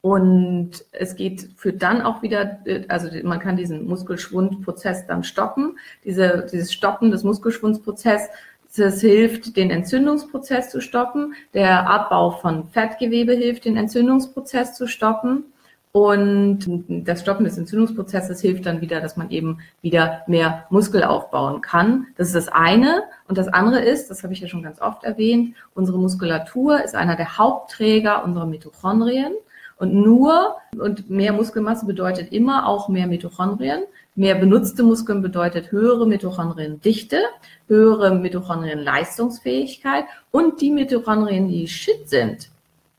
Und 0.00 0.84
es 0.92 1.16
geht, 1.16 1.50
führt 1.56 1.82
dann 1.82 2.02
auch 2.02 2.22
wieder, 2.22 2.60
also 2.86 3.08
man 3.24 3.40
kann 3.40 3.56
diesen 3.56 3.86
Muskelschwundprozess 3.86 5.06
dann 5.08 5.24
stoppen. 5.24 5.76
Diese, 6.04 6.46
dieses 6.50 6.72
Stoppen 6.72 7.10
des 7.10 7.24
Muskelschwundprozesses 7.24 8.28
das 8.76 9.00
hilft, 9.00 9.56
den 9.56 9.70
Entzündungsprozess 9.70 10.70
zu 10.70 10.80
stoppen. 10.80 11.34
Der 11.54 11.88
Abbau 11.88 12.32
von 12.32 12.68
Fettgewebe 12.68 13.32
hilft, 13.32 13.64
den 13.64 13.76
Entzündungsprozess 13.76 14.74
zu 14.74 14.86
stoppen. 14.86 15.44
Und 15.90 16.66
das 16.88 17.22
Stoppen 17.22 17.44
des 17.44 17.56
Entzündungsprozesses 17.56 18.40
hilft 18.40 18.66
dann 18.66 18.80
wieder, 18.80 19.00
dass 19.00 19.16
man 19.16 19.30
eben 19.30 19.58
wieder 19.80 20.22
mehr 20.26 20.66
Muskel 20.70 21.02
aufbauen 21.02 21.60
kann. 21.60 22.06
Das 22.16 22.28
ist 22.28 22.36
das 22.36 22.48
eine. 22.48 23.04
Und 23.26 23.38
das 23.38 23.48
andere 23.48 23.80
ist, 23.80 24.10
das 24.10 24.22
habe 24.22 24.32
ich 24.32 24.40
ja 24.40 24.48
schon 24.48 24.62
ganz 24.62 24.80
oft 24.80 25.02
erwähnt, 25.02 25.56
unsere 25.74 25.98
Muskulatur 25.98 26.84
ist 26.84 26.94
einer 26.94 27.16
der 27.16 27.38
Hauptträger 27.38 28.24
unserer 28.24 28.46
Mitochondrien. 28.46 29.32
Und 29.78 29.94
nur, 29.94 30.56
und 30.78 31.08
mehr 31.08 31.32
Muskelmasse 31.32 31.86
bedeutet 31.86 32.32
immer 32.32 32.68
auch 32.68 32.88
mehr 32.88 33.06
Mitochondrien. 33.06 33.84
Mehr 34.18 34.34
benutzte 34.34 34.82
Muskeln 34.82 35.22
bedeutet 35.22 35.70
höhere 35.70 36.04
Mitochondriendichte, 36.04 37.20
höhere 37.68 38.16
Mitochondrienleistungsfähigkeit 38.16 40.06
und 40.32 40.60
die 40.60 40.72
Mitochondrien, 40.72 41.46
die 41.46 41.68
shit 41.68 42.08
sind, 42.08 42.50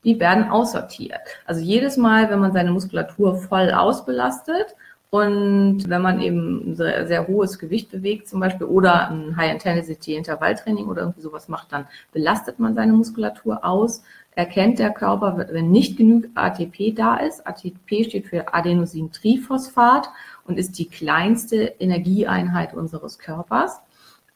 die 0.02 0.18
werden 0.18 0.48
aussortiert. 0.48 1.20
Also 1.44 1.60
jedes 1.60 1.98
Mal, 1.98 2.30
wenn 2.30 2.38
man 2.38 2.54
seine 2.54 2.70
Muskulatur 2.70 3.36
voll 3.36 3.70
ausbelastet 3.70 4.74
und 5.10 5.90
wenn 5.90 6.00
man 6.00 6.22
eben 6.22 6.74
sehr, 6.74 7.06
sehr 7.06 7.28
hohes 7.28 7.58
Gewicht 7.58 7.90
bewegt 7.90 8.26
zum 8.26 8.40
Beispiel 8.40 8.66
oder 8.66 9.10
ein 9.10 9.36
High-Intensity-Intervalltraining 9.36 10.86
oder 10.86 11.02
irgendwie 11.02 11.20
sowas 11.20 11.48
macht, 11.48 11.70
dann 11.70 11.84
belastet 12.14 12.58
man 12.58 12.74
seine 12.74 12.94
Muskulatur 12.94 13.62
aus 13.62 14.02
erkennt 14.40 14.78
der 14.78 14.90
Körper, 14.90 15.46
wenn 15.50 15.70
nicht 15.70 15.96
genug 15.96 16.24
ATP 16.34 16.94
da 16.94 17.16
ist. 17.16 17.46
ATP 17.46 18.04
steht 18.04 18.26
für 18.28 18.54
Adenosintriphosphat 18.54 20.08
und 20.50 20.58
ist 20.58 20.78
die 20.78 20.88
kleinste 20.88 21.74
Energieeinheit 21.78 22.74
unseres 22.74 23.18
Körpers. 23.18 23.80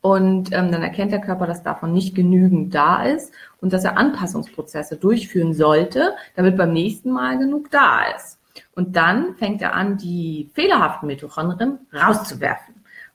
Und 0.01 0.53
ähm, 0.53 0.71
dann 0.71 0.83
erkennt 0.83 1.13
der 1.13 1.21
Körper, 1.21 1.47
dass 1.47 1.63
davon 1.63 1.93
nicht 1.93 2.15
genügend 2.15 2.75
da 2.75 3.03
ist 3.03 3.33
und 3.61 3.73
dass 3.73 3.85
er 3.85 3.97
Anpassungsprozesse 3.97 4.97
durchführen 4.97 5.55
sollte, 5.55 6.15
damit 6.37 6.57
beim 6.57 6.73
nächsten 6.73 7.11
Mal 7.11 7.39
genug 7.39 7.71
da 7.71 8.03
ist. 8.15 8.39
Und 8.77 8.95
dann 8.95 9.35
fängt 9.35 9.61
er 9.61 9.75
an, 9.75 9.97
die 9.97 10.51
fehlerhaften 10.55 11.09
Mitochondrien 11.09 11.81
rauszuwerfen. 11.93 12.75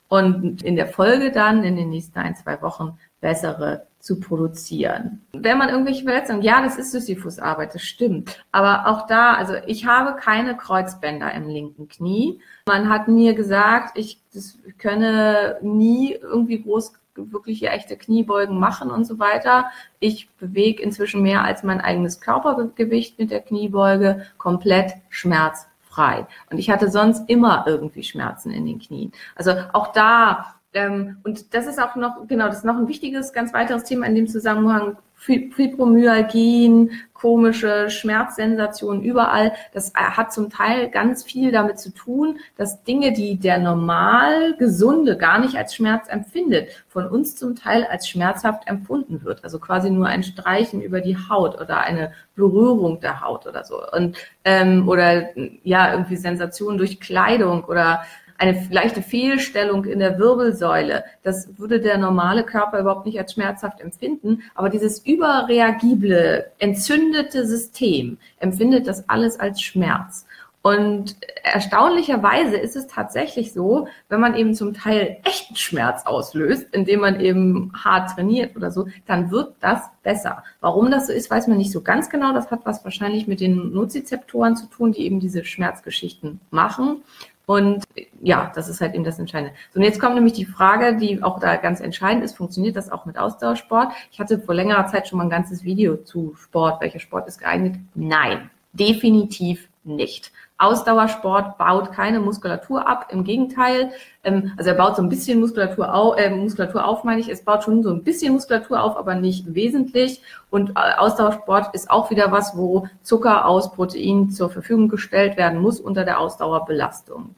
Und 0.09 0.63
in 0.63 0.75
der 0.75 0.87
Folge 0.87 1.31
dann, 1.31 1.63
in 1.63 1.77
den 1.77 1.89
nächsten 1.89 2.19
ein, 2.19 2.35
zwei 2.35 2.61
Wochen, 2.61 2.97
bessere 3.21 3.87
zu 3.99 4.19
produzieren. 4.19 5.21
Wenn 5.33 5.57
man 5.57 5.69
irgendwelche 5.69 6.03
Verletzungen, 6.03 6.41
ja, 6.41 6.61
das 6.61 6.77
ist 6.77 6.91
Sisyphus-Arbeit, 6.91 7.75
das 7.75 7.81
stimmt. 7.81 8.43
Aber 8.51 8.87
auch 8.87 9.07
da, 9.07 9.33
also 9.33 9.55
ich 9.67 9.85
habe 9.85 10.17
keine 10.19 10.55
Kreuzbänder 10.55 11.33
im 11.33 11.49
linken 11.49 11.89
Knie. 11.89 12.39
Man 12.65 12.89
hat 12.89 13.07
mir 13.09 13.33
gesagt, 13.33 13.97
ich 13.97 14.21
das 14.33 14.57
könne 14.77 15.57
nie 15.61 16.13
irgendwie 16.13 16.61
groß 16.61 16.93
wirkliche 17.15 17.69
echte 17.69 17.97
Kniebeugen 17.97 18.59
machen 18.59 18.91
und 18.91 19.05
so 19.05 19.19
weiter. 19.19 19.65
Ich 19.99 20.29
bewege 20.39 20.81
inzwischen 20.81 21.21
mehr 21.21 21.43
als 21.43 21.63
mein 21.63 21.81
eigenes 21.81 22.21
Körpergewicht 22.21 23.19
mit 23.19 23.31
der 23.31 23.41
Kniebeuge 23.41 24.25
komplett 24.37 24.93
schmerzfrei. 25.09 26.27
Und 26.49 26.59
ich 26.59 26.69
hatte 26.69 26.89
sonst 26.89 27.29
immer 27.29 27.65
irgendwie 27.67 28.03
Schmerzen 28.03 28.51
in 28.51 28.65
den 28.65 28.79
Knien. 28.79 29.11
Also 29.35 29.53
auch 29.73 29.91
da 29.91 30.55
und 30.73 31.53
das 31.53 31.65
ist 31.65 31.81
auch 31.81 31.95
noch, 31.95 32.27
genau, 32.27 32.45
das 32.47 32.59
ist 32.59 32.65
noch 32.65 32.77
ein 32.77 32.87
wichtiges, 32.87 33.33
ganz 33.33 33.53
weiteres 33.53 33.83
Thema 33.85 34.05
in 34.05 34.15
dem 34.15 34.27
Zusammenhang. 34.27 34.97
Fibromyalgien, 35.19 36.91
komische 37.13 37.89
Schmerzsensationen 37.89 39.03
überall. 39.03 39.51
Das 39.73 39.91
hat 39.93 40.31
zum 40.31 40.49
Teil 40.49 40.89
ganz 40.89 41.23
viel 41.23 41.51
damit 41.51 41.77
zu 41.77 41.93
tun, 41.93 42.39
dass 42.55 42.83
Dinge, 42.83 43.11
die 43.11 43.37
der 43.37 43.59
normal 43.59 44.55
Gesunde 44.57 45.17
gar 45.17 45.39
nicht 45.39 45.57
als 45.57 45.75
Schmerz 45.75 46.07
empfindet, 46.07 46.69
von 46.87 47.05
uns 47.05 47.35
zum 47.35 47.55
Teil 47.55 47.85
als 47.85 48.07
schmerzhaft 48.07 48.67
empfunden 48.67 49.23
wird. 49.25 49.43
Also 49.43 49.59
quasi 49.59 49.89
nur 49.89 50.07
ein 50.07 50.23
Streichen 50.23 50.81
über 50.81 51.01
die 51.01 51.17
Haut 51.17 51.59
oder 51.59 51.81
eine 51.81 52.13
Berührung 52.35 53.01
der 53.01 53.19
Haut 53.19 53.45
oder 53.45 53.65
so. 53.65 53.81
Und 53.91 54.17
ähm, 54.45 54.87
oder 54.87 55.35
ja, 55.63 55.91
irgendwie 55.91 56.15
Sensationen 56.15 56.77
durch 56.77 57.01
Kleidung 57.01 57.65
oder 57.65 58.03
eine 58.39 58.67
leichte 58.71 59.01
Fehlstellung 59.01 59.85
in 59.85 59.99
der 59.99 60.17
Wirbelsäule, 60.17 61.03
das 61.23 61.59
würde 61.59 61.79
der 61.81 61.97
normale 61.97 62.43
Körper 62.43 62.79
überhaupt 62.79 63.05
nicht 63.05 63.19
als 63.19 63.33
schmerzhaft 63.33 63.81
empfinden. 63.81 64.43
Aber 64.55 64.69
dieses 64.69 64.99
überreagible, 65.05 66.49
entzündete 66.57 67.45
System 67.45 68.17
empfindet 68.39 68.87
das 68.87 69.07
alles 69.09 69.39
als 69.39 69.61
Schmerz. 69.61 70.25
Und 70.61 71.15
erstaunlicherweise 71.43 72.57
ist 72.57 72.75
es 72.75 72.87
tatsächlich 72.87 73.53
so, 73.53 73.87
wenn 74.09 74.19
man 74.19 74.35
eben 74.35 74.53
zum 74.53 74.73
Teil 74.73 75.17
echten 75.23 75.55
Schmerz 75.55 76.05
auslöst, 76.05 76.67
indem 76.73 76.99
man 76.99 77.21
eben 77.21 77.71
hart 77.73 78.11
trainiert 78.11 78.57
oder 78.57 78.69
so, 78.69 78.87
dann 79.05 79.31
wird 79.31 79.55
das 79.61 79.83
besser. 80.03 80.43
Warum 80.59 80.91
das 80.91 81.07
so 81.07 81.13
ist, 81.13 81.31
weiß 81.31 81.47
man 81.47 81.57
nicht 81.57 81.71
so 81.71 81.81
ganz 81.81 82.09
genau. 82.09 82.33
Das 82.33 82.51
hat 82.51 82.61
was 82.65 82.83
wahrscheinlich 82.83 83.25
mit 83.25 83.39
den 83.39 83.71
Nozizeptoren 83.71 84.57
zu 84.57 84.65
tun, 84.67 84.91
die 84.91 85.03
eben 85.03 85.21
diese 85.21 85.45
Schmerzgeschichten 85.45 86.41
machen. 86.51 87.03
Und 87.49 87.83
ja, 88.21 88.51
das 88.53 88.69
ist 88.69 88.79
halt 88.79 88.93
eben 88.93 89.03
das 89.03 89.17
Entscheidende. 89.17 89.55
So, 89.73 89.79
und 89.79 89.83
jetzt 89.83 89.99
kommt 89.99 90.13
nämlich 90.13 90.33
die 90.33 90.45
Frage, 90.45 90.95
die 90.95 91.23
auch 91.23 91.39
da 91.39 91.55
ganz 91.55 91.79
entscheidend 91.79 92.23
ist, 92.23 92.37
funktioniert 92.37 92.75
das 92.75 92.91
auch 92.91 93.07
mit 93.07 93.17
Ausdauersport? 93.17 93.91
Ich 94.11 94.19
hatte 94.19 94.37
vor 94.37 94.53
längerer 94.53 94.85
Zeit 94.85 95.07
schon 95.07 95.17
mal 95.17 95.23
ein 95.23 95.31
ganzes 95.31 95.63
Video 95.63 95.97
zu 95.97 96.35
Sport. 96.35 96.79
Welcher 96.79 96.99
Sport 96.99 97.27
ist 97.27 97.39
geeignet? 97.39 97.77
Nein, 97.95 98.51
definitiv 98.73 99.67
nicht. 99.83 100.31
Ausdauersport 100.59 101.57
baut 101.57 101.93
keine 101.93 102.19
Muskulatur 102.19 102.87
ab, 102.87 103.07
im 103.11 103.23
Gegenteil. 103.23 103.91
Ähm, 104.23 104.51
also 104.57 104.69
er 104.69 104.75
baut 104.75 104.97
so 104.97 105.01
ein 105.01 105.09
bisschen 105.09 105.39
Muskulatur 105.39 105.93
auf, 105.93 106.17
äh, 106.17 106.29
Muskulatur 106.29 106.85
auf, 106.85 107.03
meine 107.05 107.21
ich. 107.21 107.29
Es 107.29 107.43
baut 107.43 107.63
schon 107.63 107.81
so 107.81 107.89
ein 107.91 108.03
bisschen 108.03 108.33
Muskulatur 108.33 108.83
auf, 108.83 108.97
aber 108.97 109.15
nicht 109.15 109.55
wesentlich. 109.55 110.21
Und 110.49 110.71
äh, 110.71 110.97
Ausdauersport 110.97 111.73
ist 111.73 111.89
auch 111.89 112.11
wieder 112.11 112.31
was, 112.31 112.57
wo 112.57 112.87
Zucker 113.01 113.45
aus 113.45 113.71
Protein 113.71 114.29
zur 114.31 114.49
Verfügung 114.49 114.89
gestellt 114.89 115.37
werden 115.37 115.59
muss 115.61 115.79
unter 115.79 116.03
der 116.03 116.19
Ausdauerbelastung. 116.19 117.35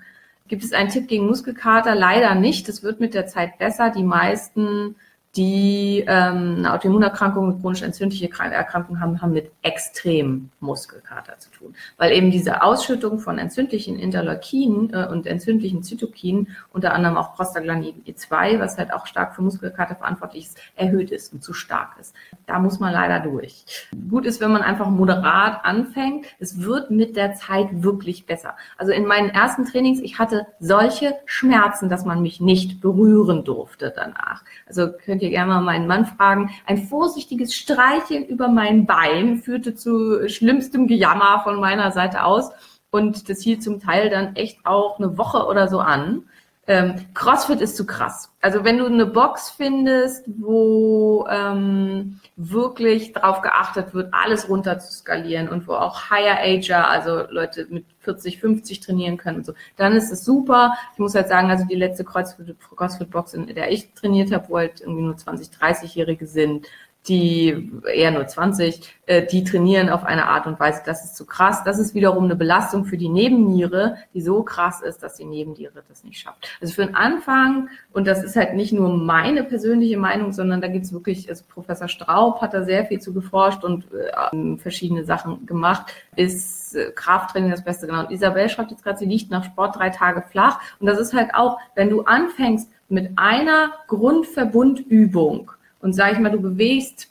Gibt 0.48 0.64
es 0.64 0.74
einen 0.74 0.90
Tipp 0.90 1.08
gegen 1.08 1.28
Muskelkater? 1.28 1.96
Leider 1.96 2.36
nicht. 2.36 2.68
Das 2.68 2.82
wird 2.84 3.00
mit 3.00 3.14
der 3.14 3.28
Zeit 3.28 3.58
besser. 3.60 3.92
Die 3.92 4.04
meisten 4.04 4.96
die 5.38 6.04
ähm, 6.08 6.56
eine 6.58 6.74
Autoimmunerkrankung 6.74 7.48
mit 7.48 7.62
chronisch 7.62 7.84
entzündliche 7.84 8.30
Erkrankung 8.30 9.00
haben, 9.00 9.22
haben 9.22 9.32
mit 9.32 9.50
extrem 9.62 10.50
Muskelkater 10.60 11.38
zu 11.40 11.50
tun. 11.52 11.74
Weil 11.98 12.12
eben 12.12 12.32
diese 12.32 12.62
Ausschüttung 12.64 13.20
von 13.20 13.38
entzündlichen 13.38 13.98
Interleukinen 13.98 14.94
äh, 14.94 15.08
und 15.10 15.28
entzündlichen 15.28 15.84
Zytokinen, 15.84 16.50
unter 16.74 16.94
anderem 16.94 17.16
auch 17.16 17.34
Prostaglandin 17.36 18.04
E2, 18.06 18.60
was 18.60 18.78
halt 18.78 18.94
auch 18.94 19.08
stark 19.08 19.34
für 19.34 19.42
Muskelkater 19.42 19.96
verantwortlich 19.96 20.48
ist, 20.48 20.58
erhöht 20.76 21.12
ist 21.12 21.32
und 21.32 21.42
zu 21.42 21.54
stark 21.54 21.92
ist. 21.98 22.14
Da 22.46 22.60
muss 22.60 22.82
man 22.82 22.92
leider 22.92 23.22
durch. 23.22 23.88
Gut 24.10 24.26
ist, 24.26 24.42
wenn 24.42 24.52
man 24.52 24.64
einfach 24.64 24.90
moderat 24.90 25.64
anfängt. 25.64 26.26
Es 26.40 26.62
wird 26.62 26.92
mit 26.92 27.16
der 27.16 27.36
Zeit 27.36 27.68
wirklich 27.72 28.26
besser. 28.26 28.58
Also 28.78 28.92
in 28.92 29.06
meinen 29.06 29.30
ersten 29.30 29.64
Trainings, 29.64 30.02
ich 30.02 30.20
hatte 30.20 30.46
solche 30.60 31.16
Schmerzen, 31.26 31.88
dass 31.88 32.04
man 32.04 32.22
mich 32.22 32.42
nicht 32.42 32.82
berühren 32.82 33.46
durfte 33.46 33.94
danach. 33.96 34.44
Also 34.68 34.92
könnt 34.92 35.21
könnt 35.22 35.32
ihr 35.32 35.38
gerne 35.38 35.54
mal 35.54 35.62
meinen 35.62 35.86
Mann 35.86 36.08
fragen. 36.08 36.50
Ein 36.66 36.88
vorsichtiges 36.88 37.54
Streicheln 37.54 38.26
über 38.26 38.48
mein 38.48 38.88
Bein 38.88 39.38
führte 39.38 39.76
zu 39.76 40.28
schlimmstem 40.28 40.88
Gejammer 40.88 41.42
von 41.44 41.60
meiner 41.60 41.92
Seite 41.92 42.24
aus. 42.24 42.50
Und 42.90 43.30
das 43.30 43.42
hielt 43.42 43.62
zum 43.62 43.80
Teil 43.80 44.10
dann 44.10 44.36
echt 44.36 44.66
auch 44.66 44.98
eine 44.98 45.20
Woche 45.20 45.46
oder 45.46 45.68
so 45.68 45.80
an. 45.80 46.24
Ähm, 46.72 47.06
CrossFit 47.14 47.60
ist 47.60 47.76
zu 47.76 47.86
krass. 47.86 48.32
Also 48.40 48.64
wenn 48.64 48.78
du 48.78 48.86
eine 48.86 49.06
Box 49.06 49.50
findest, 49.50 50.24
wo 50.26 51.28
ähm, 51.30 52.22
wirklich 52.38 53.12
darauf 53.12 53.42
geachtet 53.42 53.94
wird, 53.94 54.14
alles 54.14 54.48
runter 54.48 54.80
zu 54.80 54.90
skalieren 54.90 55.50
und 55.50 55.68
wo 55.68 55.74
auch 55.74 56.10
Higher 56.10 56.40
Ager, 56.42 56.88
also 56.88 57.24
Leute 57.30 57.68
mit 57.70 57.84
40, 58.00 58.40
50 58.40 58.80
trainieren 58.80 59.18
können 59.18 59.40
und 59.40 59.46
so, 59.46 59.54
dann 59.76 59.98
ist 59.98 60.14
es 60.14 60.24
super. 60.24 60.74
Ich 60.94 61.00
muss 61.00 61.14
halt 61.14 61.28
sagen, 61.28 61.52
also 61.52 61.66
die 61.66 61.76
letzte 61.76 62.06
CrossFit-Box, 62.06 63.34
in 63.34 63.48
der 63.48 63.70
ich 63.70 63.94
trainiert 63.94 64.32
habe, 64.32 64.48
wo 64.48 64.58
halt 64.58 64.80
irgendwie 64.80 65.04
nur 65.04 65.18
20, 65.18 65.50
30-Jährige 65.50 66.26
sind, 66.26 66.68
die 67.08 67.72
eher 67.92 68.12
nur 68.12 68.28
20, 68.28 68.94
äh, 69.08 69.26
die 69.26 69.44
trainieren 69.44 69.90
auf 69.90 70.04
eine 70.04 70.28
Art 70.28 70.46
und 70.46 70.60
Weise, 70.60 70.84
das 70.86 71.04
ist 71.04 71.16
zu 71.16 71.26
krass. 71.26 71.64
Das 71.64 71.80
ist 71.80 71.96
wiederum 71.96 72.26
eine 72.26 72.36
Belastung 72.36 72.86
für 72.86 72.98
die 72.98 73.10
Nebenniere, 73.10 73.98
die 74.14 74.22
so 74.22 74.44
krass 74.44 74.82
ist, 74.82 75.02
dass 75.02 75.16
die 75.16 75.26
Nebenniere 75.26 75.84
das 75.88 76.04
nicht 76.04 76.20
schafft. 76.20 76.48
Also 76.62 76.74
für 76.76 76.86
den 76.86 76.96
Anfang, 76.96 77.70
und 77.92 78.06
das 78.06 78.24
ist 78.24 78.36
halt 78.36 78.54
nicht 78.54 78.72
nur 78.72 78.90
meine 78.90 79.44
persönliche 79.44 79.98
Meinung, 79.98 80.32
sondern 80.32 80.62
da 80.62 80.68
gibt 80.68 80.86
es 80.86 80.94
wirklich, 80.94 81.28
also 81.28 81.44
Professor 81.48 81.88
Straub 81.88 82.40
hat 82.40 82.54
da 82.54 82.64
sehr 82.64 82.86
viel 82.86 83.00
zu 83.00 83.14
geforscht 83.14 83.64
und 83.64 83.86
äh, 83.94 84.58
verschiedene 84.58 85.04
Sachen 85.04 85.48
gemacht, 85.48 85.92
ist 86.16 86.76
äh, 86.76 86.92
Krafttraining 86.92 87.50
das 87.50 87.64
Beste. 87.64 87.88
Genau. 87.88 88.02
Und 88.02 88.12
Isabel 88.12 88.48
schreibt 88.48 88.70
jetzt 88.70 88.84
gerade, 88.84 89.00
sie 89.00 89.06
liegt 89.06 89.32
nach 89.32 89.44
Sport 89.44 89.76
drei 89.76 89.90
Tage 89.90 90.22
flach. 90.22 90.60
Und 90.80 90.86
das 90.86 91.00
ist 91.00 91.14
halt 91.14 91.34
auch, 91.34 91.58
wenn 91.74 91.90
du 91.90 92.04
anfängst 92.04 92.70
mit 92.90 93.12
einer 93.16 93.72
Grundverbundübung, 93.88 95.52
und 95.82 95.94
sag 95.94 96.14
ich 96.14 96.20
mal, 96.20 96.32
du 96.32 96.40
bewegst 96.40 97.10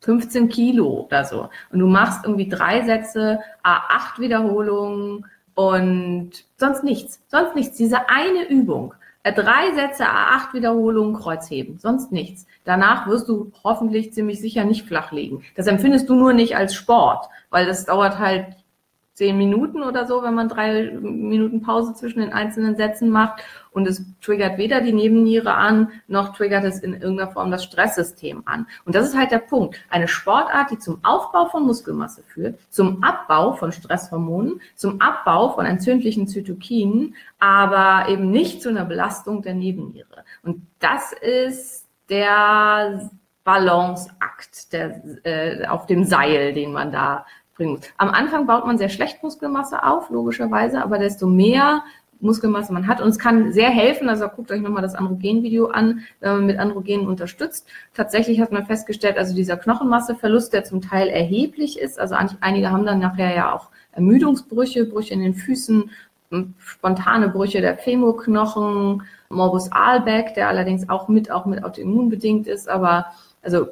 15 0.00 0.48
Kilo 0.48 1.06
oder 1.06 1.24
so 1.24 1.48
und 1.72 1.78
du 1.78 1.86
machst 1.86 2.24
irgendwie 2.24 2.48
drei 2.48 2.84
Sätze, 2.84 3.40
acht 3.62 4.18
Wiederholungen 4.20 5.26
und 5.54 6.30
sonst 6.56 6.84
nichts, 6.84 7.20
sonst 7.28 7.56
nichts. 7.56 7.76
Diese 7.76 8.08
eine 8.08 8.48
Übung, 8.48 8.94
äh, 9.22 9.32
drei 9.32 9.74
Sätze, 9.74 10.06
acht 10.06 10.54
Wiederholungen, 10.54 11.16
Kreuzheben, 11.16 11.78
sonst 11.78 12.12
nichts. 12.12 12.46
Danach 12.64 13.08
wirst 13.08 13.28
du 13.28 13.50
hoffentlich 13.64 14.12
ziemlich 14.12 14.40
sicher 14.40 14.64
nicht 14.64 14.86
flach 14.86 15.10
liegen. 15.10 15.42
Das 15.56 15.66
empfindest 15.66 16.08
du 16.08 16.14
nur 16.14 16.32
nicht 16.32 16.56
als 16.56 16.74
Sport, 16.74 17.26
weil 17.50 17.66
das 17.66 17.86
dauert 17.86 18.18
halt 18.18 18.46
zehn 19.16 19.38
Minuten 19.38 19.82
oder 19.82 20.06
so, 20.06 20.22
wenn 20.22 20.34
man 20.34 20.50
drei 20.50 20.90
Minuten 20.92 21.62
Pause 21.62 21.94
zwischen 21.94 22.20
den 22.20 22.34
einzelnen 22.34 22.76
Sätzen 22.76 23.08
macht. 23.08 23.42
Und 23.70 23.88
es 23.88 24.04
triggert 24.20 24.58
weder 24.58 24.82
die 24.82 24.92
Nebenniere 24.92 25.54
an, 25.54 25.90
noch 26.06 26.36
triggert 26.36 26.64
es 26.64 26.80
in 26.80 26.92
irgendeiner 26.92 27.30
Form 27.30 27.50
das 27.50 27.64
Stresssystem 27.64 28.42
an. 28.44 28.66
Und 28.84 28.94
das 28.94 29.08
ist 29.08 29.16
halt 29.16 29.30
der 29.30 29.38
Punkt. 29.38 29.76
Eine 29.88 30.06
Sportart, 30.06 30.70
die 30.70 30.78
zum 30.78 31.02
Aufbau 31.02 31.46
von 31.46 31.64
Muskelmasse 31.64 32.22
führt, 32.24 32.58
zum 32.68 33.02
Abbau 33.02 33.54
von 33.54 33.72
Stresshormonen, 33.72 34.60
zum 34.74 35.00
Abbau 35.00 35.48
von 35.54 35.64
entzündlichen 35.64 36.28
Zytokinen, 36.28 37.14
aber 37.38 38.10
eben 38.10 38.30
nicht 38.30 38.60
zu 38.60 38.68
einer 38.68 38.84
Belastung 38.84 39.40
der 39.40 39.54
Nebenniere. 39.54 40.24
Und 40.42 40.60
das 40.78 41.12
ist 41.14 41.86
der 42.10 43.10
Balanceakt 43.44 44.74
der, 44.74 45.00
äh, 45.24 45.66
auf 45.68 45.86
dem 45.86 46.04
Seil, 46.04 46.52
den 46.52 46.72
man 46.72 46.92
da 46.92 47.24
bringen 47.56 47.72
muss. 47.72 47.80
Am 47.96 48.10
Anfang 48.10 48.46
baut 48.46 48.66
man 48.66 48.78
sehr 48.78 48.88
schlecht 48.88 49.22
Muskelmasse 49.22 49.82
auf, 49.82 50.10
logischerweise, 50.10 50.82
aber 50.82 50.98
desto 50.98 51.26
mehr 51.26 51.82
Muskelmasse 52.20 52.72
man 52.72 52.86
hat. 52.86 53.00
Und 53.00 53.08
es 53.08 53.18
kann 53.18 53.52
sehr 53.52 53.70
helfen, 53.70 54.08
also 54.08 54.26
guckt 54.28 54.50
euch 54.50 54.60
nochmal 54.60 54.82
das 54.82 54.94
Androgen-Video 54.94 55.66
an, 55.66 56.00
wenn 56.20 56.32
man 56.32 56.46
mit 56.46 56.58
Androgenen 56.58 57.06
unterstützt. 57.06 57.68
Tatsächlich 57.94 58.40
hat 58.40 58.52
man 58.52 58.66
festgestellt, 58.66 59.18
also 59.18 59.34
dieser 59.34 59.56
Knochenmasseverlust, 59.56 60.52
der 60.52 60.64
zum 60.64 60.80
Teil 60.80 61.08
erheblich 61.08 61.78
ist, 61.78 61.98
also 61.98 62.16
einige 62.40 62.70
haben 62.70 62.86
dann 62.86 63.00
nachher 63.00 63.34
ja 63.34 63.52
auch 63.54 63.68
Ermüdungsbrüche, 63.92 64.86
Brüche 64.86 65.14
in 65.14 65.20
den 65.20 65.34
Füßen, 65.34 65.90
spontane 66.58 67.28
Brüche 67.28 67.60
der 67.60 67.76
Femoknochen, 67.76 69.02
Morbus 69.28 69.70
Aalbeck, 69.72 70.34
der 70.34 70.48
allerdings 70.48 70.88
auch 70.88 71.08
mit, 71.08 71.30
auch 71.30 71.46
mit 71.46 71.64
Autoimmun 71.64 72.08
bedingt 72.08 72.46
ist, 72.46 72.68
aber 72.68 73.06
also 73.42 73.68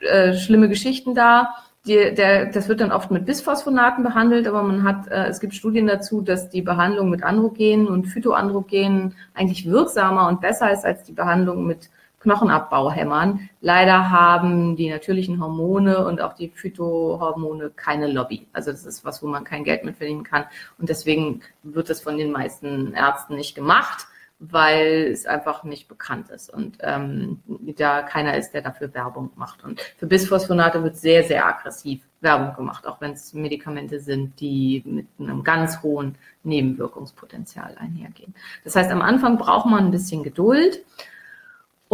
äh, 0.00 0.34
schlimme 0.34 0.68
Geschichten 0.68 1.14
da 1.14 1.54
die, 1.86 2.14
der, 2.14 2.46
das 2.46 2.68
wird 2.68 2.80
dann 2.80 2.92
oft 2.92 3.10
mit 3.10 3.26
Bisphosphonaten 3.26 4.02
behandelt, 4.02 4.46
aber 4.48 4.62
man 4.62 4.84
hat, 4.84 5.08
äh, 5.08 5.26
es 5.26 5.40
gibt 5.40 5.54
Studien 5.54 5.86
dazu, 5.86 6.22
dass 6.22 6.48
die 6.48 6.62
Behandlung 6.62 7.10
mit 7.10 7.22
Androgenen 7.22 7.88
und 7.88 8.06
Phytoandrogenen 8.06 9.14
eigentlich 9.34 9.68
wirksamer 9.70 10.28
und 10.28 10.40
besser 10.40 10.72
ist 10.72 10.84
als 10.84 11.02
die 11.04 11.12
Behandlung 11.12 11.66
mit 11.66 11.90
Knochenabbauhämmern. 12.20 13.50
Leider 13.60 14.10
haben 14.10 14.76
die 14.76 14.88
natürlichen 14.88 15.42
Hormone 15.42 16.06
und 16.06 16.22
auch 16.22 16.32
die 16.32 16.48
Phytohormone 16.48 17.70
keine 17.76 18.10
Lobby. 18.10 18.46
Also 18.54 18.70
das 18.70 18.86
ist 18.86 19.04
was, 19.04 19.22
wo 19.22 19.26
man 19.26 19.44
kein 19.44 19.62
Geld 19.62 19.84
mit 19.84 19.96
verdienen 19.96 20.24
kann. 20.24 20.44
Und 20.78 20.88
deswegen 20.88 21.40
wird 21.62 21.90
das 21.90 22.00
von 22.00 22.16
den 22.16 22.32
meisten 22.32 22.94
Ärzten 22.94 23.36
nicht 23.36 23.54
gemacht 23.54 24.06
weil 24.38 25.08
es 25.12 25.26
einfach 25.26 25.64
nicht 25.64 25.88
bekannt 25.88 26.28
ist 26.30 26.52
und 26.52 26.78
ähm, 26.80 27.40
da 27.76 28.02
keiner 28.02 28.36
ist, 28.36 28.52
der 28.52 28.62
dafür 28.62 28.92
Werbung 28.92 29.30
macht. 29.36 29.64
Und 29.64 29.80
für 29.96 30.06
Bisphosphonate 30.06 30.82
wird 30.82 30.96
sehr, 30.96 31.22
sehr 31.24 31.46
aggressiv 31.46 32.02
Werbung 32.20 32.54
gemacht, 32.56 32.86
auch 32.86 33.00
wenn 33.00 33.12
es 33.12 33.32
Medikamente 33.34 34.00
sind, 34.00 34.40
die 34.40 34.82
mit 34.84 35.06
einem 35.18 35.44
ganz 35.44 35.82
hohen 35.82 36.16
Nebenwirkungspotenzial 36.42 37.76
einhergehen. 37.78 38.34
Das 38.64 38.74
heißt, 38.74 38.90
am 38.90 39.02
Anfang 39.02 39.38
braucht 39.38 39.66
man 39.66 39.84
ein 39.84 39.90
bisschen 39.90 40.24
Geduld. 40.24 40.84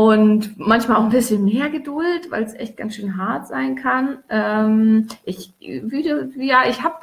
Und 0.00 0.58
manchmal 0.58 0.96
auch 0.96 1.02
ein 1.02 1.10
bisschen 1.10 1.44
mehr 1.44 1.68
Geduld, 1.68 2.30
weil 2.30 2.42
es 2.42 2.54
echt 2.54 2.78
ganz 2.78 2.94
schön 2.94 3.18
hart 3.18 3.48
sein 3.48 3.76
kann. 3.76 4.20
Ähm, 4.30 5.08
ich 5.24 5.52
würde, 5.60 6.30
ja, 6.38 6.62
ich 6.66 6.82
habe 6.82 6.96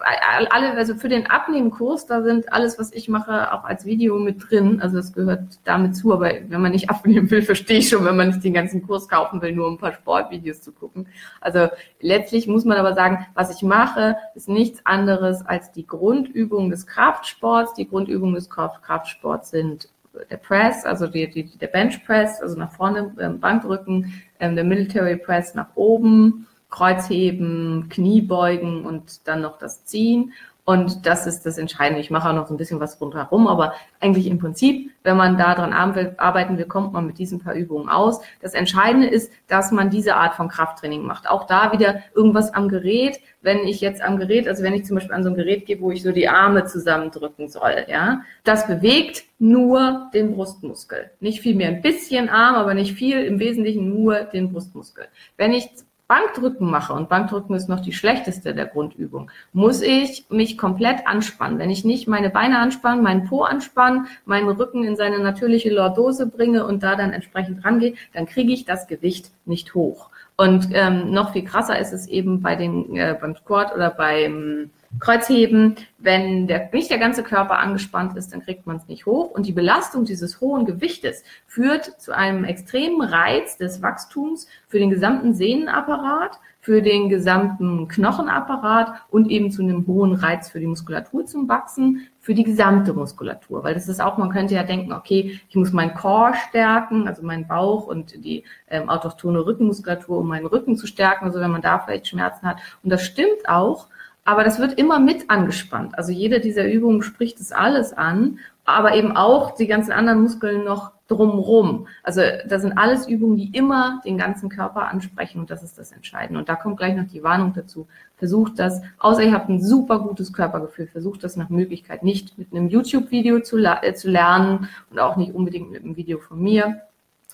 alle, 0.49 0.71
also 0.71 0.95
für 0.95 1.07
den 1.07 1.27
Abnehmenkurs, 1.27 2.07
da 2.07 2.23
sind 2.23 2.51
alles, 2.51 2.79
was 2.79 2.91
ich 2.91 3.07
mache, 3.07 3.53
auch 3.53 3.65
als 3.65 3.85
Video 3.85 4.17
mit 4.17 4.49
drin. 4.49 4.81
Also 4.81 4.97
das 4.97 5.13
gehört 5.13 5.59
damit 5.63 5.95
zu, 5.95 6.11
aber 6.11 6.31
wenn 6.47 6.59
man 6.59 6.71
nicht 6.71 6.89
abnehmen 6.89 7.29
will, 7.29 7.43
verstehe 7.43 7.77
ich 7.77 7.89
schon, 7.89 8.03
wenn 8.03 8.17
man 8.17 8.29
nicht 8.29 8.43
den 8.43 8.55
ganzen 8.55 8.81
Kurs 8.81 9.07
kaufen 9.07 9.43
will, 9.43 9.51
nur 9.51 9.67
um 9.67 9.75
ein 9.75 9.77
paar 9.77 9.93
Sportvideos 9.93 10.63
zu 10.63 10.71
gucken. 10.71 11.05
Also 11.39 11.67
letztlich 12.01 12.47
muss 12.47 12.65
man 12.65 12.79
aber 12.79 12.95
sagen, 12.95 13.27
was 13.35 13.55
ich 13.55 13.61
mache, 13.61 14.17
ist 14.33 14.49
nichts 14.49 14.83
anderes 14.87 15.45
als 15.45 15.71
die 15.71 15.85
Grundübung 15.85 16.71
des 16.71 16.87
Kraftsports. 16.87 17.75
Die 17.75 17.87
Grundübungen 17.87 18.33
des 18.33 18.49
Kraftsports 18.49 19.51
sind 19.51 19.87
der 20.29 20.37
Press, 20.37 20.85
also 20.85 21.07
die, 21.07 21.29
die, 21.29 21.45
der 21.57 21.67
Bench 21.67 22.05
Press, 22.05 22.41
also 22.41 22.57
nach 22.57 22.71
vorne, 22.71 23.13
ähm, 23.19 23.39
Bankdrücken, 23.39 24.13
ähm, 24.39 24.55
der 24.55 24.63
Military 24.63 25.17
Press 25.17 25.55
nach 25.55 25.69
oben, 25.75 26.47
Kreuzheben, 26.69 27.87
Kniebeugen 27.89 28.85
und 28.85 29.27
dann 29.27 29.41
noch 29.41 29.57
das 29.57 29.85
Ziehen. 29.85 30.33
Und 30.69 31.05
das 31.05 31.25
ist 31.27 31.45
das 31.45 31.57
Entscheidende. 31.57 32.01
Ich 32.01 32.11
mache 32.11 32.27
auch 32.27 32.33
noch 32.33 32.47
so 32.47 32.53
ein 32.53 32.57
bisschen 32.57 32.81
was 32.81 32.99
rundherum, 32.99 33.47
aber 33.47 33.73
eigentlich 34.01 34.27
im 34.27 34.37
Prinzip, 34.37 34.91
wenn 35.01 35.15
man 35.15 35.37
da 35.37 35.55
dran 35.55 35.71
arbeiten 35.71 36.57
will, 36.57 36.65
kommt 36.65 36.91
man 36.91 37.07
mit 37.07 37.19
diesen 37.19 37.39
paar 37.39 37.53
Übungen 37.53 37.87
aus. 37.87 38.19
Das 38.41 38.53
Entscheidende 38.53 39.07
ist, 39.07 39.31
dass 39.47 39.71
man 39.71 39.89
diese 39.89 40.15
Art 40.15 40.35
von 40.35 40.49
Krafttraining 40.49 41.03
macht. 41.03 41.29
Auch 41.29 41.47
da 41.47 41.71
wieder 41.71 42.01
irgendwas 42.13 42.53
am 42.53 42.67
Gerät. 42.67 43.17
Wenn 43.41 43.59
ich 43.59 43.79
jetzt 43.79 44.01
am 44.01 44.17
Gerät, 44.17 44.45
also 44.45 44.61
wenn 44.61 44.73
ich 44.73 44.83
zum 44.83 44.95
Beispiel 44.95 45.15
an 45.15 45.23
so 45.23 45.29
ein 45.29 45.37
Gerät 45.37 45.67
gehe, 45.67 45.79
wo 45.79 45.89
ich 45.89 46.03
so 46.03 46.11
die 46.11 46.27
Arme 46.27 46.65
zusammendrücken 46.65 47.47
soll, 47.47 47.85
ja, 47.87 48.23
das 48.43 48.67
bewegt 48.67 49.23
nur 49.39 50.09
den 50.13 50.35
Brustmuskel. 50.35 51.11
Nicht 51.21 51.39
viel 51.39 51.55
mehr, 51.55 51.69
ein 51.69 51.81
bisschen 51.81 52.27
Arm, 52.27 52.55
aber 52.55 52.73
nicht 52.73 52.93
viel, 52.93 53.23
im 53.23 53.39
Wesentlichen 53.39 53.87
nur 53.87 54.25
den 54.25 54.51
Brustmuskel. 54.51 55.05
Wenn 55.37 55.53
ich 55.53 55.69
Bankdrücken 56.07 56.69
mache, 56.69 56.93
und 56.93 57.09
Bankdrücken 57.09 57.55
ist 57.55 57.67
noch 57.67 57.81
die 57.81 57.91
schlechteste 57.91 58.55
der 58.55 58.65
Grundübung, 58.65 59.29
muss 59.51 59.81
ich 59.81 60.25
mich 60.29 60.57
komplett 60.57 61.05
anspannen. 61.05 61.59
Wenn 61.59 61.69
ich 61.69 61.83
nicht 61.83 62.07
meine 62.07 62.29
Beine 62.29 62.59
anspanne, 62.59 63.01
meinen 63.01 63.25
Po 63.25 63.43
anspanne, 63.43 64.05
meinen 64.25 64.49
Rücken 64.49 64.83
in 64.83 64.95
seine 64.95 65.19
natürliche 65.19 65.73
Lordose 65.73 66.27
bringe 66.27 66.65
und 66.65 66.83
da 66.83 66.95
dann 66.95 67.11
entsprechend 67.11 67.65
rangehe, 67.65 67.95
dann 68.13 68.25
kriege 68.25 68.53
ich 68.53 68.65
das 68.65 68.87
Gewicht 68.87 69.31
nicht 69.45 69.75
hoch. 69.75 70.09
Und 70.37 70.69
ähm, 70.73 71.11
noch 71.11 71.33
viel 71.33 71.43
krasser 71.43 71.79
ist 71.79 71.93
es 71.93 72.07
eben 72.07 72.41
bei 72.41 72.55
den, 72.55 72.95
äh, 72.95 73.17
beim 73.19 73.35
Squat 73.35 73.73
oder 73.73 73.89
beim 73.89 74.69
Kreuzheben, 74.99 75.75
wenn 75.97 76.47
der, 76.47 76.69
nicht 76.71 76.89
der 76.89 76.97
ganze 76.97 77.23
Körper 77.23 77.59
angespannt 77.59 78.15
ist, 78.17 78.33
dann 78.33 78.41
kriegt 78.41 78.65
man 78.65 78.77
es 78.77 78.87
nicht 78.87 79.05
hoch. 79.05 79.31
Und 79.31 79.45
die 79.45 79.51
Belastung 79.51 80.05
dieses 80.05 80.41
hohen 80.41 80.65
Gewichtes 80.65 81.23
führt 81.45 81.99
zu 81.99 82.15
einem 82.15 82.43
extremen 82.43 83.01
Reiz 83.01 83.57
des 83.57 83.81
Wachstums 83.81 84.47
für 84.67 84.79
den 84.79 84.89
gesamten 84.89 85.33
Sehnenapparat, 85.33 86.39
für 86.61 86.81
den 86.81 87.07
gesamten 87.07 87.87
Knochenapparat 87.87 88.91
und 89.09 89.29
eben 89.29 89.51
zu 89.51 89.61
einem 89.61 89.87
hohen 89.87 90.13
Reiz 90.13 90.49
für 90.49 90.59
die 90.59 90.67
Muskulatur 90.67 91.25
zum 91.25 91.47
Wachsen, 91.47 92.07
für 92.19 92.33
die 92.33 92.43
gesamte 92.43 92.93
Muskulatur. 92.93 93.63
Weil 93.63 93.73
das 93.73 93.87
ist 93.87 94.01
auch, 94.01 94.17
man 94.17 94.31
könnte 94.31 94.55
ja 94.55 94.63
denken, 94.63 94.91
okay, 94.91 95.39
ich 95.47 95.55
muss 95.55 95.71
meinen 95.71 95.93
Core 95.93 96.33
stärken, 96.49 97.07
also 97.07 97.23
meinen 97.23 97.47
Bauch 97.47 97.87
und 97.87 98.23
die 98.23 98.43
ähm, 98.69 98.89
autochtone 98.89 99.45
Rückenmuskulatur, 99.45 100.17
um 100.17 100.27
meinen 100.27 100.45
Rücken 100.45 100.75
zu 100.75 100.87
stärken, 100.87 101.25
also 101.25 101.39
wenn 101.39 101.51
man 101.51 101.61
da 101.61 101.79
vielleicht 101.79 102.07
Schmerzen 102.07 102.45
hat. 102.45 102.57
Und 102.83 102.89
das 102.89 103.05
stimmt 103.05 103.47
auch, 103.47 103.87
aber 104.27 104.43
das 104.43 104.59
wird 104.59 104.77
immer 104.77 104.99
mit 104.99 105.29
angespannt. 105.29 105.97
Also 105.97 106.11
jede 106.11 106.41
dieser 106.41 106.69
Übungen 106.69 107.01
spricht 107.01 107.39
es 107.39 107.53
alles 107.53 107.93
an, 107.93 108.39
aber 108.65 108.93
eben 108.93 109.15
auch 109.15 109.55
die 109.55 109.67
ganzen 109.67 109.93
anderen 109.93 110.21
Muskeln 110.21 110.65
noch 110.65 110.91
drumrum. 111.07 111.87
Also 112.03 112.19
das 112.45 112.63
sind 112.63 112.77
alles 112.77 113.07
Übungen, 113.07 113.37
die 113.37 113.55
immer 113.57 114.01
den 114.03 114.17
ganzen 114.17 114.49
Körper 114.49 114.89
ansprechen 114.89 115.39
und 115.39 115.49
das 115.49 115.63
ist 115.63 115.77
das 115.77 115.93
Entscheidende. 115.93 116.41
Und 116.41 116.49
da 116.49 116.57
kommt 116.57 116.75
gleich 116.75 116.93
noch 116.93 117.07
die 117.07 117.23
Warnung 117.23 117.53
dazu. 117.53 117.87
Versucht 118.17 118.59
das, 118.59 118.81
außer 118.99 119.23
ihr 119.23 119.31
habt 119.31 119.47
ein 119.47 119.63
super 119.63 119.99
gutes 119.99 120.33
Körpergefühl, 120.33 120.87
versucht 120.87 121.23
das 121.23 121.37
nach 121.37 121.47
Möglichkeit 121.47 122.03
nicht 122.03 122.37
mit 122.37 122.51
einem 122.51 122.67
YouTube-Video 122.67 123.39
zu, 123.39 123.55
äh, 123.59 123.93
zu 123.93 124.09
lernen 124.09 124.67
und 124.91 124.99
auch 124.99 125.15
nicht 125.15 125.33
unbedingt 125.33 125.71
mit 125.71 125.85
einem 125.85 125.95
Video 125.95 126.19
von 126.19 126.41
mir, 126.41 126.81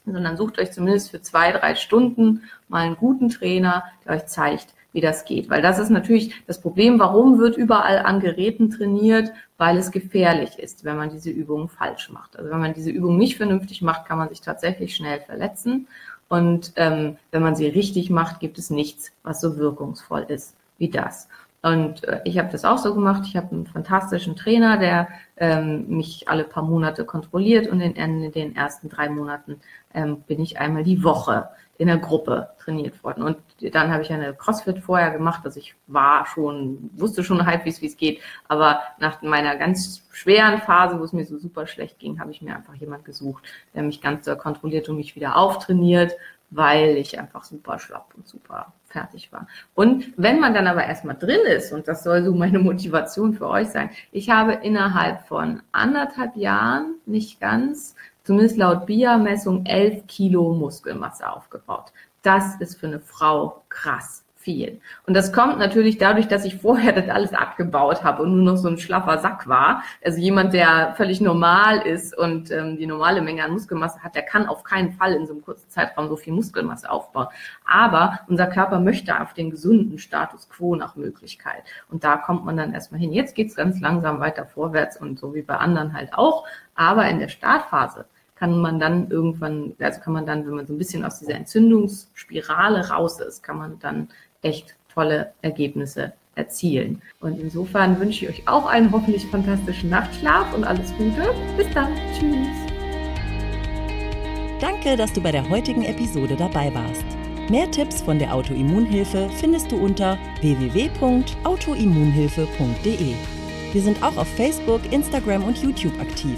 sondern 0.05 0.37
sucht 0.37 0.59
euch 0.59 0.71
zumindest 0.71 1.09
für 1.09 1.23
zwei, 1.23 1.53
drei 1.53 1.73
Stunden 1.73 2.43
mal 2.67 2.81
einen 2.81 2.97
guten 2.97 3.29
Trainer, 3.29 3.83
der 4.05 4.17
euch 4.17 4.27
zeigt, 4.27 4.75
wie 4.93 5.01
das 5.01 5.25
geht. 5.25 5.49
Weil 5.49 5.61
das 5.61 5.79
ist 5.79 5.89
natürlich 5.89 6.33
das 6.47 6.61
Problem, 6.61 6.99
warum 6.99 7.39
wird 7.39 7.57
überall 7.57 7.99
an 7.99 8.19
Geräten 8.19 8.69
trainiert? 8.69 9.31
Weil 9.57 9.77
es 9.77 9.91
gefährlich 9.91 10.59
ist, 10.59 10.85
wenn 10.85 10.97
man 10.97 11.09
diese 11.09 11.31
Übungen 11.31 11.67
falsch 11.67 12.09
macht. 12.09 12.37
Also 12.37 12.49
wenn 12.49 12.59
man 12.59 12.73
diese 12.73 12.91
Übungen 12.91 13.17
nicht 13.17 13.37
vernünftig 13.37 13.81
macht, 13.81 14.05
kann 14.05 14.17
man 14.17 14.29
sich 14.29 14.41
tatsächlich 14.41 14.95
schnell 14.95 15.19
verletzen. 15.21 15.87
Und 16.29 16.73
ähm, 16.77 17.17
wenn 17.31 17.41
man 17.41 17.55
sie 17.55 17.67
richtig 17.67 18.09
macht, 18.09 18.39
gibt 18.39 18.57
es 18.57 18.69
nichts, 18.69 19.11
was 19.23 19.41
so 19.41 19.57
wirkungsvoll 19.57 20.25
ist 20.29 20.55
wie 20.77 20.89
das. 20.89 21.27
Und 21.61 22.03
äh, 22.03 22.19
ich 22.25 22.37
habe 22.37 22.51
das 22.51 22.65
auch 22.65 22.77
so 22.77 22.93
gemacht. 22.93 23.23
Ich 23.25 23.37
habe 23.37 23.51
einen 23.51 23.65
fantastischen 23.65 24.35
Trainer, 24.35 24.77
der 24.77 25.07
ähm, 25.37 25.87
mich 25.87 26.27
alle 26.27 26.43
paar 26.43 26.63
Monate 26.63 27.05
kontrolliert 27.05 27.67
und 27.67 27.79
in, 27.81 27.93
in 27.93 28.31
den 28.31 28.55
ersten 28.55 28.89
drei 28.89 29.09
Monaten 29.09 29.61
ähm, 29.93 30.21
bin 30.27 30.41
ich 30.41 30.59
einmal 30.59 30.83
die 30.83 31.03
Woche 31.03 31.49
in 31.83 31.87
der 31.87 31.97
Gruppe 31.97 32.47
trainiert 32.59 33.03
worden. 33.03 33.23
Und 33.23 33.37
dann 33.73 33.91
habe 33.91 34.03
ich 34.03 34.11
eine 34.13 34.33
CrossFit 34.33 34.79
vorher 34.79 35.11
gemacht, 35.11 35.41
also 35.43 35.59
ich 35.59 35.75
war 35.87 36.25
schon, 36.25 36.89
wusste 36.95 37.25
schon 37.25 37.45
halbwegs, 37.45 37.81
wie 37.81 37.87
es 37.87 37.97
geht, 37.97 38.21
aber 38.47 38.79
nach 38.99 39.21
meiner 39.21 39.57
ganz 39.57 40.01
schweren 40.11 40.61
Phase, 40.61 40.97
wo 40.97 41.03
es 41.03 41.11
mir 41.11 41.25
so 41.25 41.37
super 41.37 41.67
schlecht 41.67 41.99
ging, 41.99 42.21
habe 42.21 42.31
ich 42.31 42.41
mir 42.41 42.55
einfach 42.55 42.73
jemand 42.75 43.03
gesucht, 43.03 43.43
der 43.73 43.83
mich 43.83 43.99
ganz 43.99 44.29
kontrolliert 44.37 44.87
und 44.87 44.95
mich 44.95 45.17
wieder 45.17 45.35
auftrainiert, 45.35 46.13
weil 46.51 46.95
ich 46.95 47.19
einfach 47.19 47.43
super 47.43 47.79
schlapp 47.79 48.13
und 48.15 48.29
super 48.29 48.71
fertig 48.85 49.33
war. 49.33 49.47
Und 49.75 50.13
wenn 50.15 50.39
man 50.39 50.53
dann 50.53 50.67
aber 50.67 50.85
erstmal 50.85 51.17
drin 51.17 51.41
ist, 51.45 51.73
und 51.73 51.89
das 51.89 52.03
soll 52.05 52.23
so 52.23 52.33
meine 52.33 52.59
Motivation 52.59 53.33
für 53.33 53.49
euch 53.49 53.67
sein, 53.67 53.89
ich 54.13 54.29
habe 54.29 54.53
innerhalb 54.53 55.27
von 55.27 55.61
anderthalb 55.73 56.37
Jahren, 56.37 56.95
nicht 57.05 57.41
ganz, 57.41 57.95
zumindest 58.23 58.57
laut 58.57 58.85
BIA-Messung, 58.85 59.65
elf 59.65 60.07
Kilo 60.07 60.53
Muskelmasse 60.53 61.29
aufgebaut. 61.29 61.91
Das 62.21 62.55
ist 62.59 62.79
für 62.79 62.87
eine 62.87 62.99
Frau 62.99 63.63
krass 63.69 64.23
viel. 64.43 64.81
Und 65.07 65.15
das 65.15 65.31
kommt 65.31 65.57
natürlich 65.57 65.97
dadurch, 65.97 66.27
dass 66.27 66.45
ich 66.45 66.57
vorher 66.57 66.91
das 66.91 67.09
alles 67.09 67.33
abgebaut 67.33 68.03
habe 68.03 68.23
und 68.23 68.35
nur 68.35 68.53
noch 68.53 68.57
so 68.57 68.67
ein 68.67 68.77
schlaffer 68.77 69.17
Sack 69.19 69.47
war. 69.47 69.83
Also 70.03 70.19
jemand, 70.19 70.53
der 70.53 70.93
völlig 70.97 71.21
normal 71.21 71.79
ist 71.79 72.15
und 72.17 72.51
ähm, 72.51 72.77
die 72.77 72.85
normale 72.85 73.21
Menge 73.21 73.43
an 73.43 73.51
Muskelmasse 73.51 74.03
hat, 74.03 74.15
der 74.15 74.23
kann 74.23 74.47
auf 74.47 74.63
keinen 74.63 74.91
Fall 74.91 75.13
in 75.13 75.25
so 75.25 75.33
einem 75.33 75.43
kurzen 75.43 75.69
Zeitraum 75.69 76.09
so 76.09 76.17
viel 76.17 76.33
Muskelmasse 76.33 76.89
aufbauen. 76.89 77.27
Aber 77.65 78.19
unser 78.27 78.47
Körper 78.47 78.79
möchte 78.79 79.19
auf 79.19 79.33
den 79.33 79.49
gesunden 79.49 79.97
Status 79.97 80.49
quo 80.49 80.75
nach 80.75 80.95
Möglichkeit. 80.95 81.63
Und 81.89 82.03
da 82.03 82.17
kommt 82.17 82.45
man 82.45 82.57
dann 82.57 82.73
erstmal 82.73 82.99
hin. 82.99 83.13
Jetzt 83.13 83.35
geht's 83.35 83.55
ganz 83.55 83.79
langsam 83.79 84.19
weiter 84.19 84.45
vorwärts 84.45 84.97
und 84.97 85.19
so 85.19 85.33
wie 85.33 85.41
bei 85.41 85.55
anderen 85.55 85.93
halt 85.93 86.13
auch. 86.13 86.45
Aber 86.75 87.07
in 87.07 87.19
der 87.19 87.29
Startphase 87.29 88.05
kann 88.43 88.59
man 88.59 88.77
dann 88.77 89.09
irgendwann, 89.09 89.71
also 89.79 90.01
kann 90.01 90.11
man 90.11 90.25
dann, 90.25 90.45
wenn 90.45 90.55
man 90.55 90.67
so 90.67 90.73
ein 90.73 90.77
bisschen 90.77 91.05
aus 91.05 91.19
dieser 91.19 91.35
Entzündungsspirale 91.35 92.89
raus 92.89 93.21
ist, 93.21 93.41
kann 93.41 93.57
man 93.57 93.79
dann 93.79 94.09
echt 94.41 94.75
tolle 94.93 95.31
Ergebnisse 95.41 96.11
erzielen. 96.35 97.01
Und 97.21 97.39
insofern 97.39 97.97
wünsche 98.01 98.25
ich 98.25 98.31
euch 98.31 98.45
auch 98.49 98.65
einen 98.65 98.91
hoffentlich 98.91 99.25
fantastischen 99.27 99.91
Nachtschlaf 99.91 100.53
und 100.53 100.65
alles 100.65 100.93
Gute. 100.97 101.33
Bis 101.55 101.67
dann. 101.73 101.95
Tschüss. 102.19 102.49
Danke, 104.59 104.97
dass 104.97 105.13
du 105.13 105.21
bei 105.21 105.31
der 105.31 105.49
heutigen 105.49 105.85
Episode 105.85 106.35
dabei 106.35 106.69
warst. 106.73 107.05
Mehr 107.49 107.71
Tipps 107.71 108.01
von 108.01 108.19
der 108.19 108.35
Autoimmunhilfe 108.35 109.29
findest 109.39 109.71
du 109.71 109.77
unter 109.77 110.17
www.autoimmunhilfe.de. 110.41 113.13
Wir 113.71 113.81
sind 113.81 114.03
auch 114.03 114.17
auf 114.17 114.27
Facebook, 114.27 114.81
Instagram 114.91 115.45
und 115.45 115.63
YouTube 115.63 115.97
aktiv. 116.01 116.37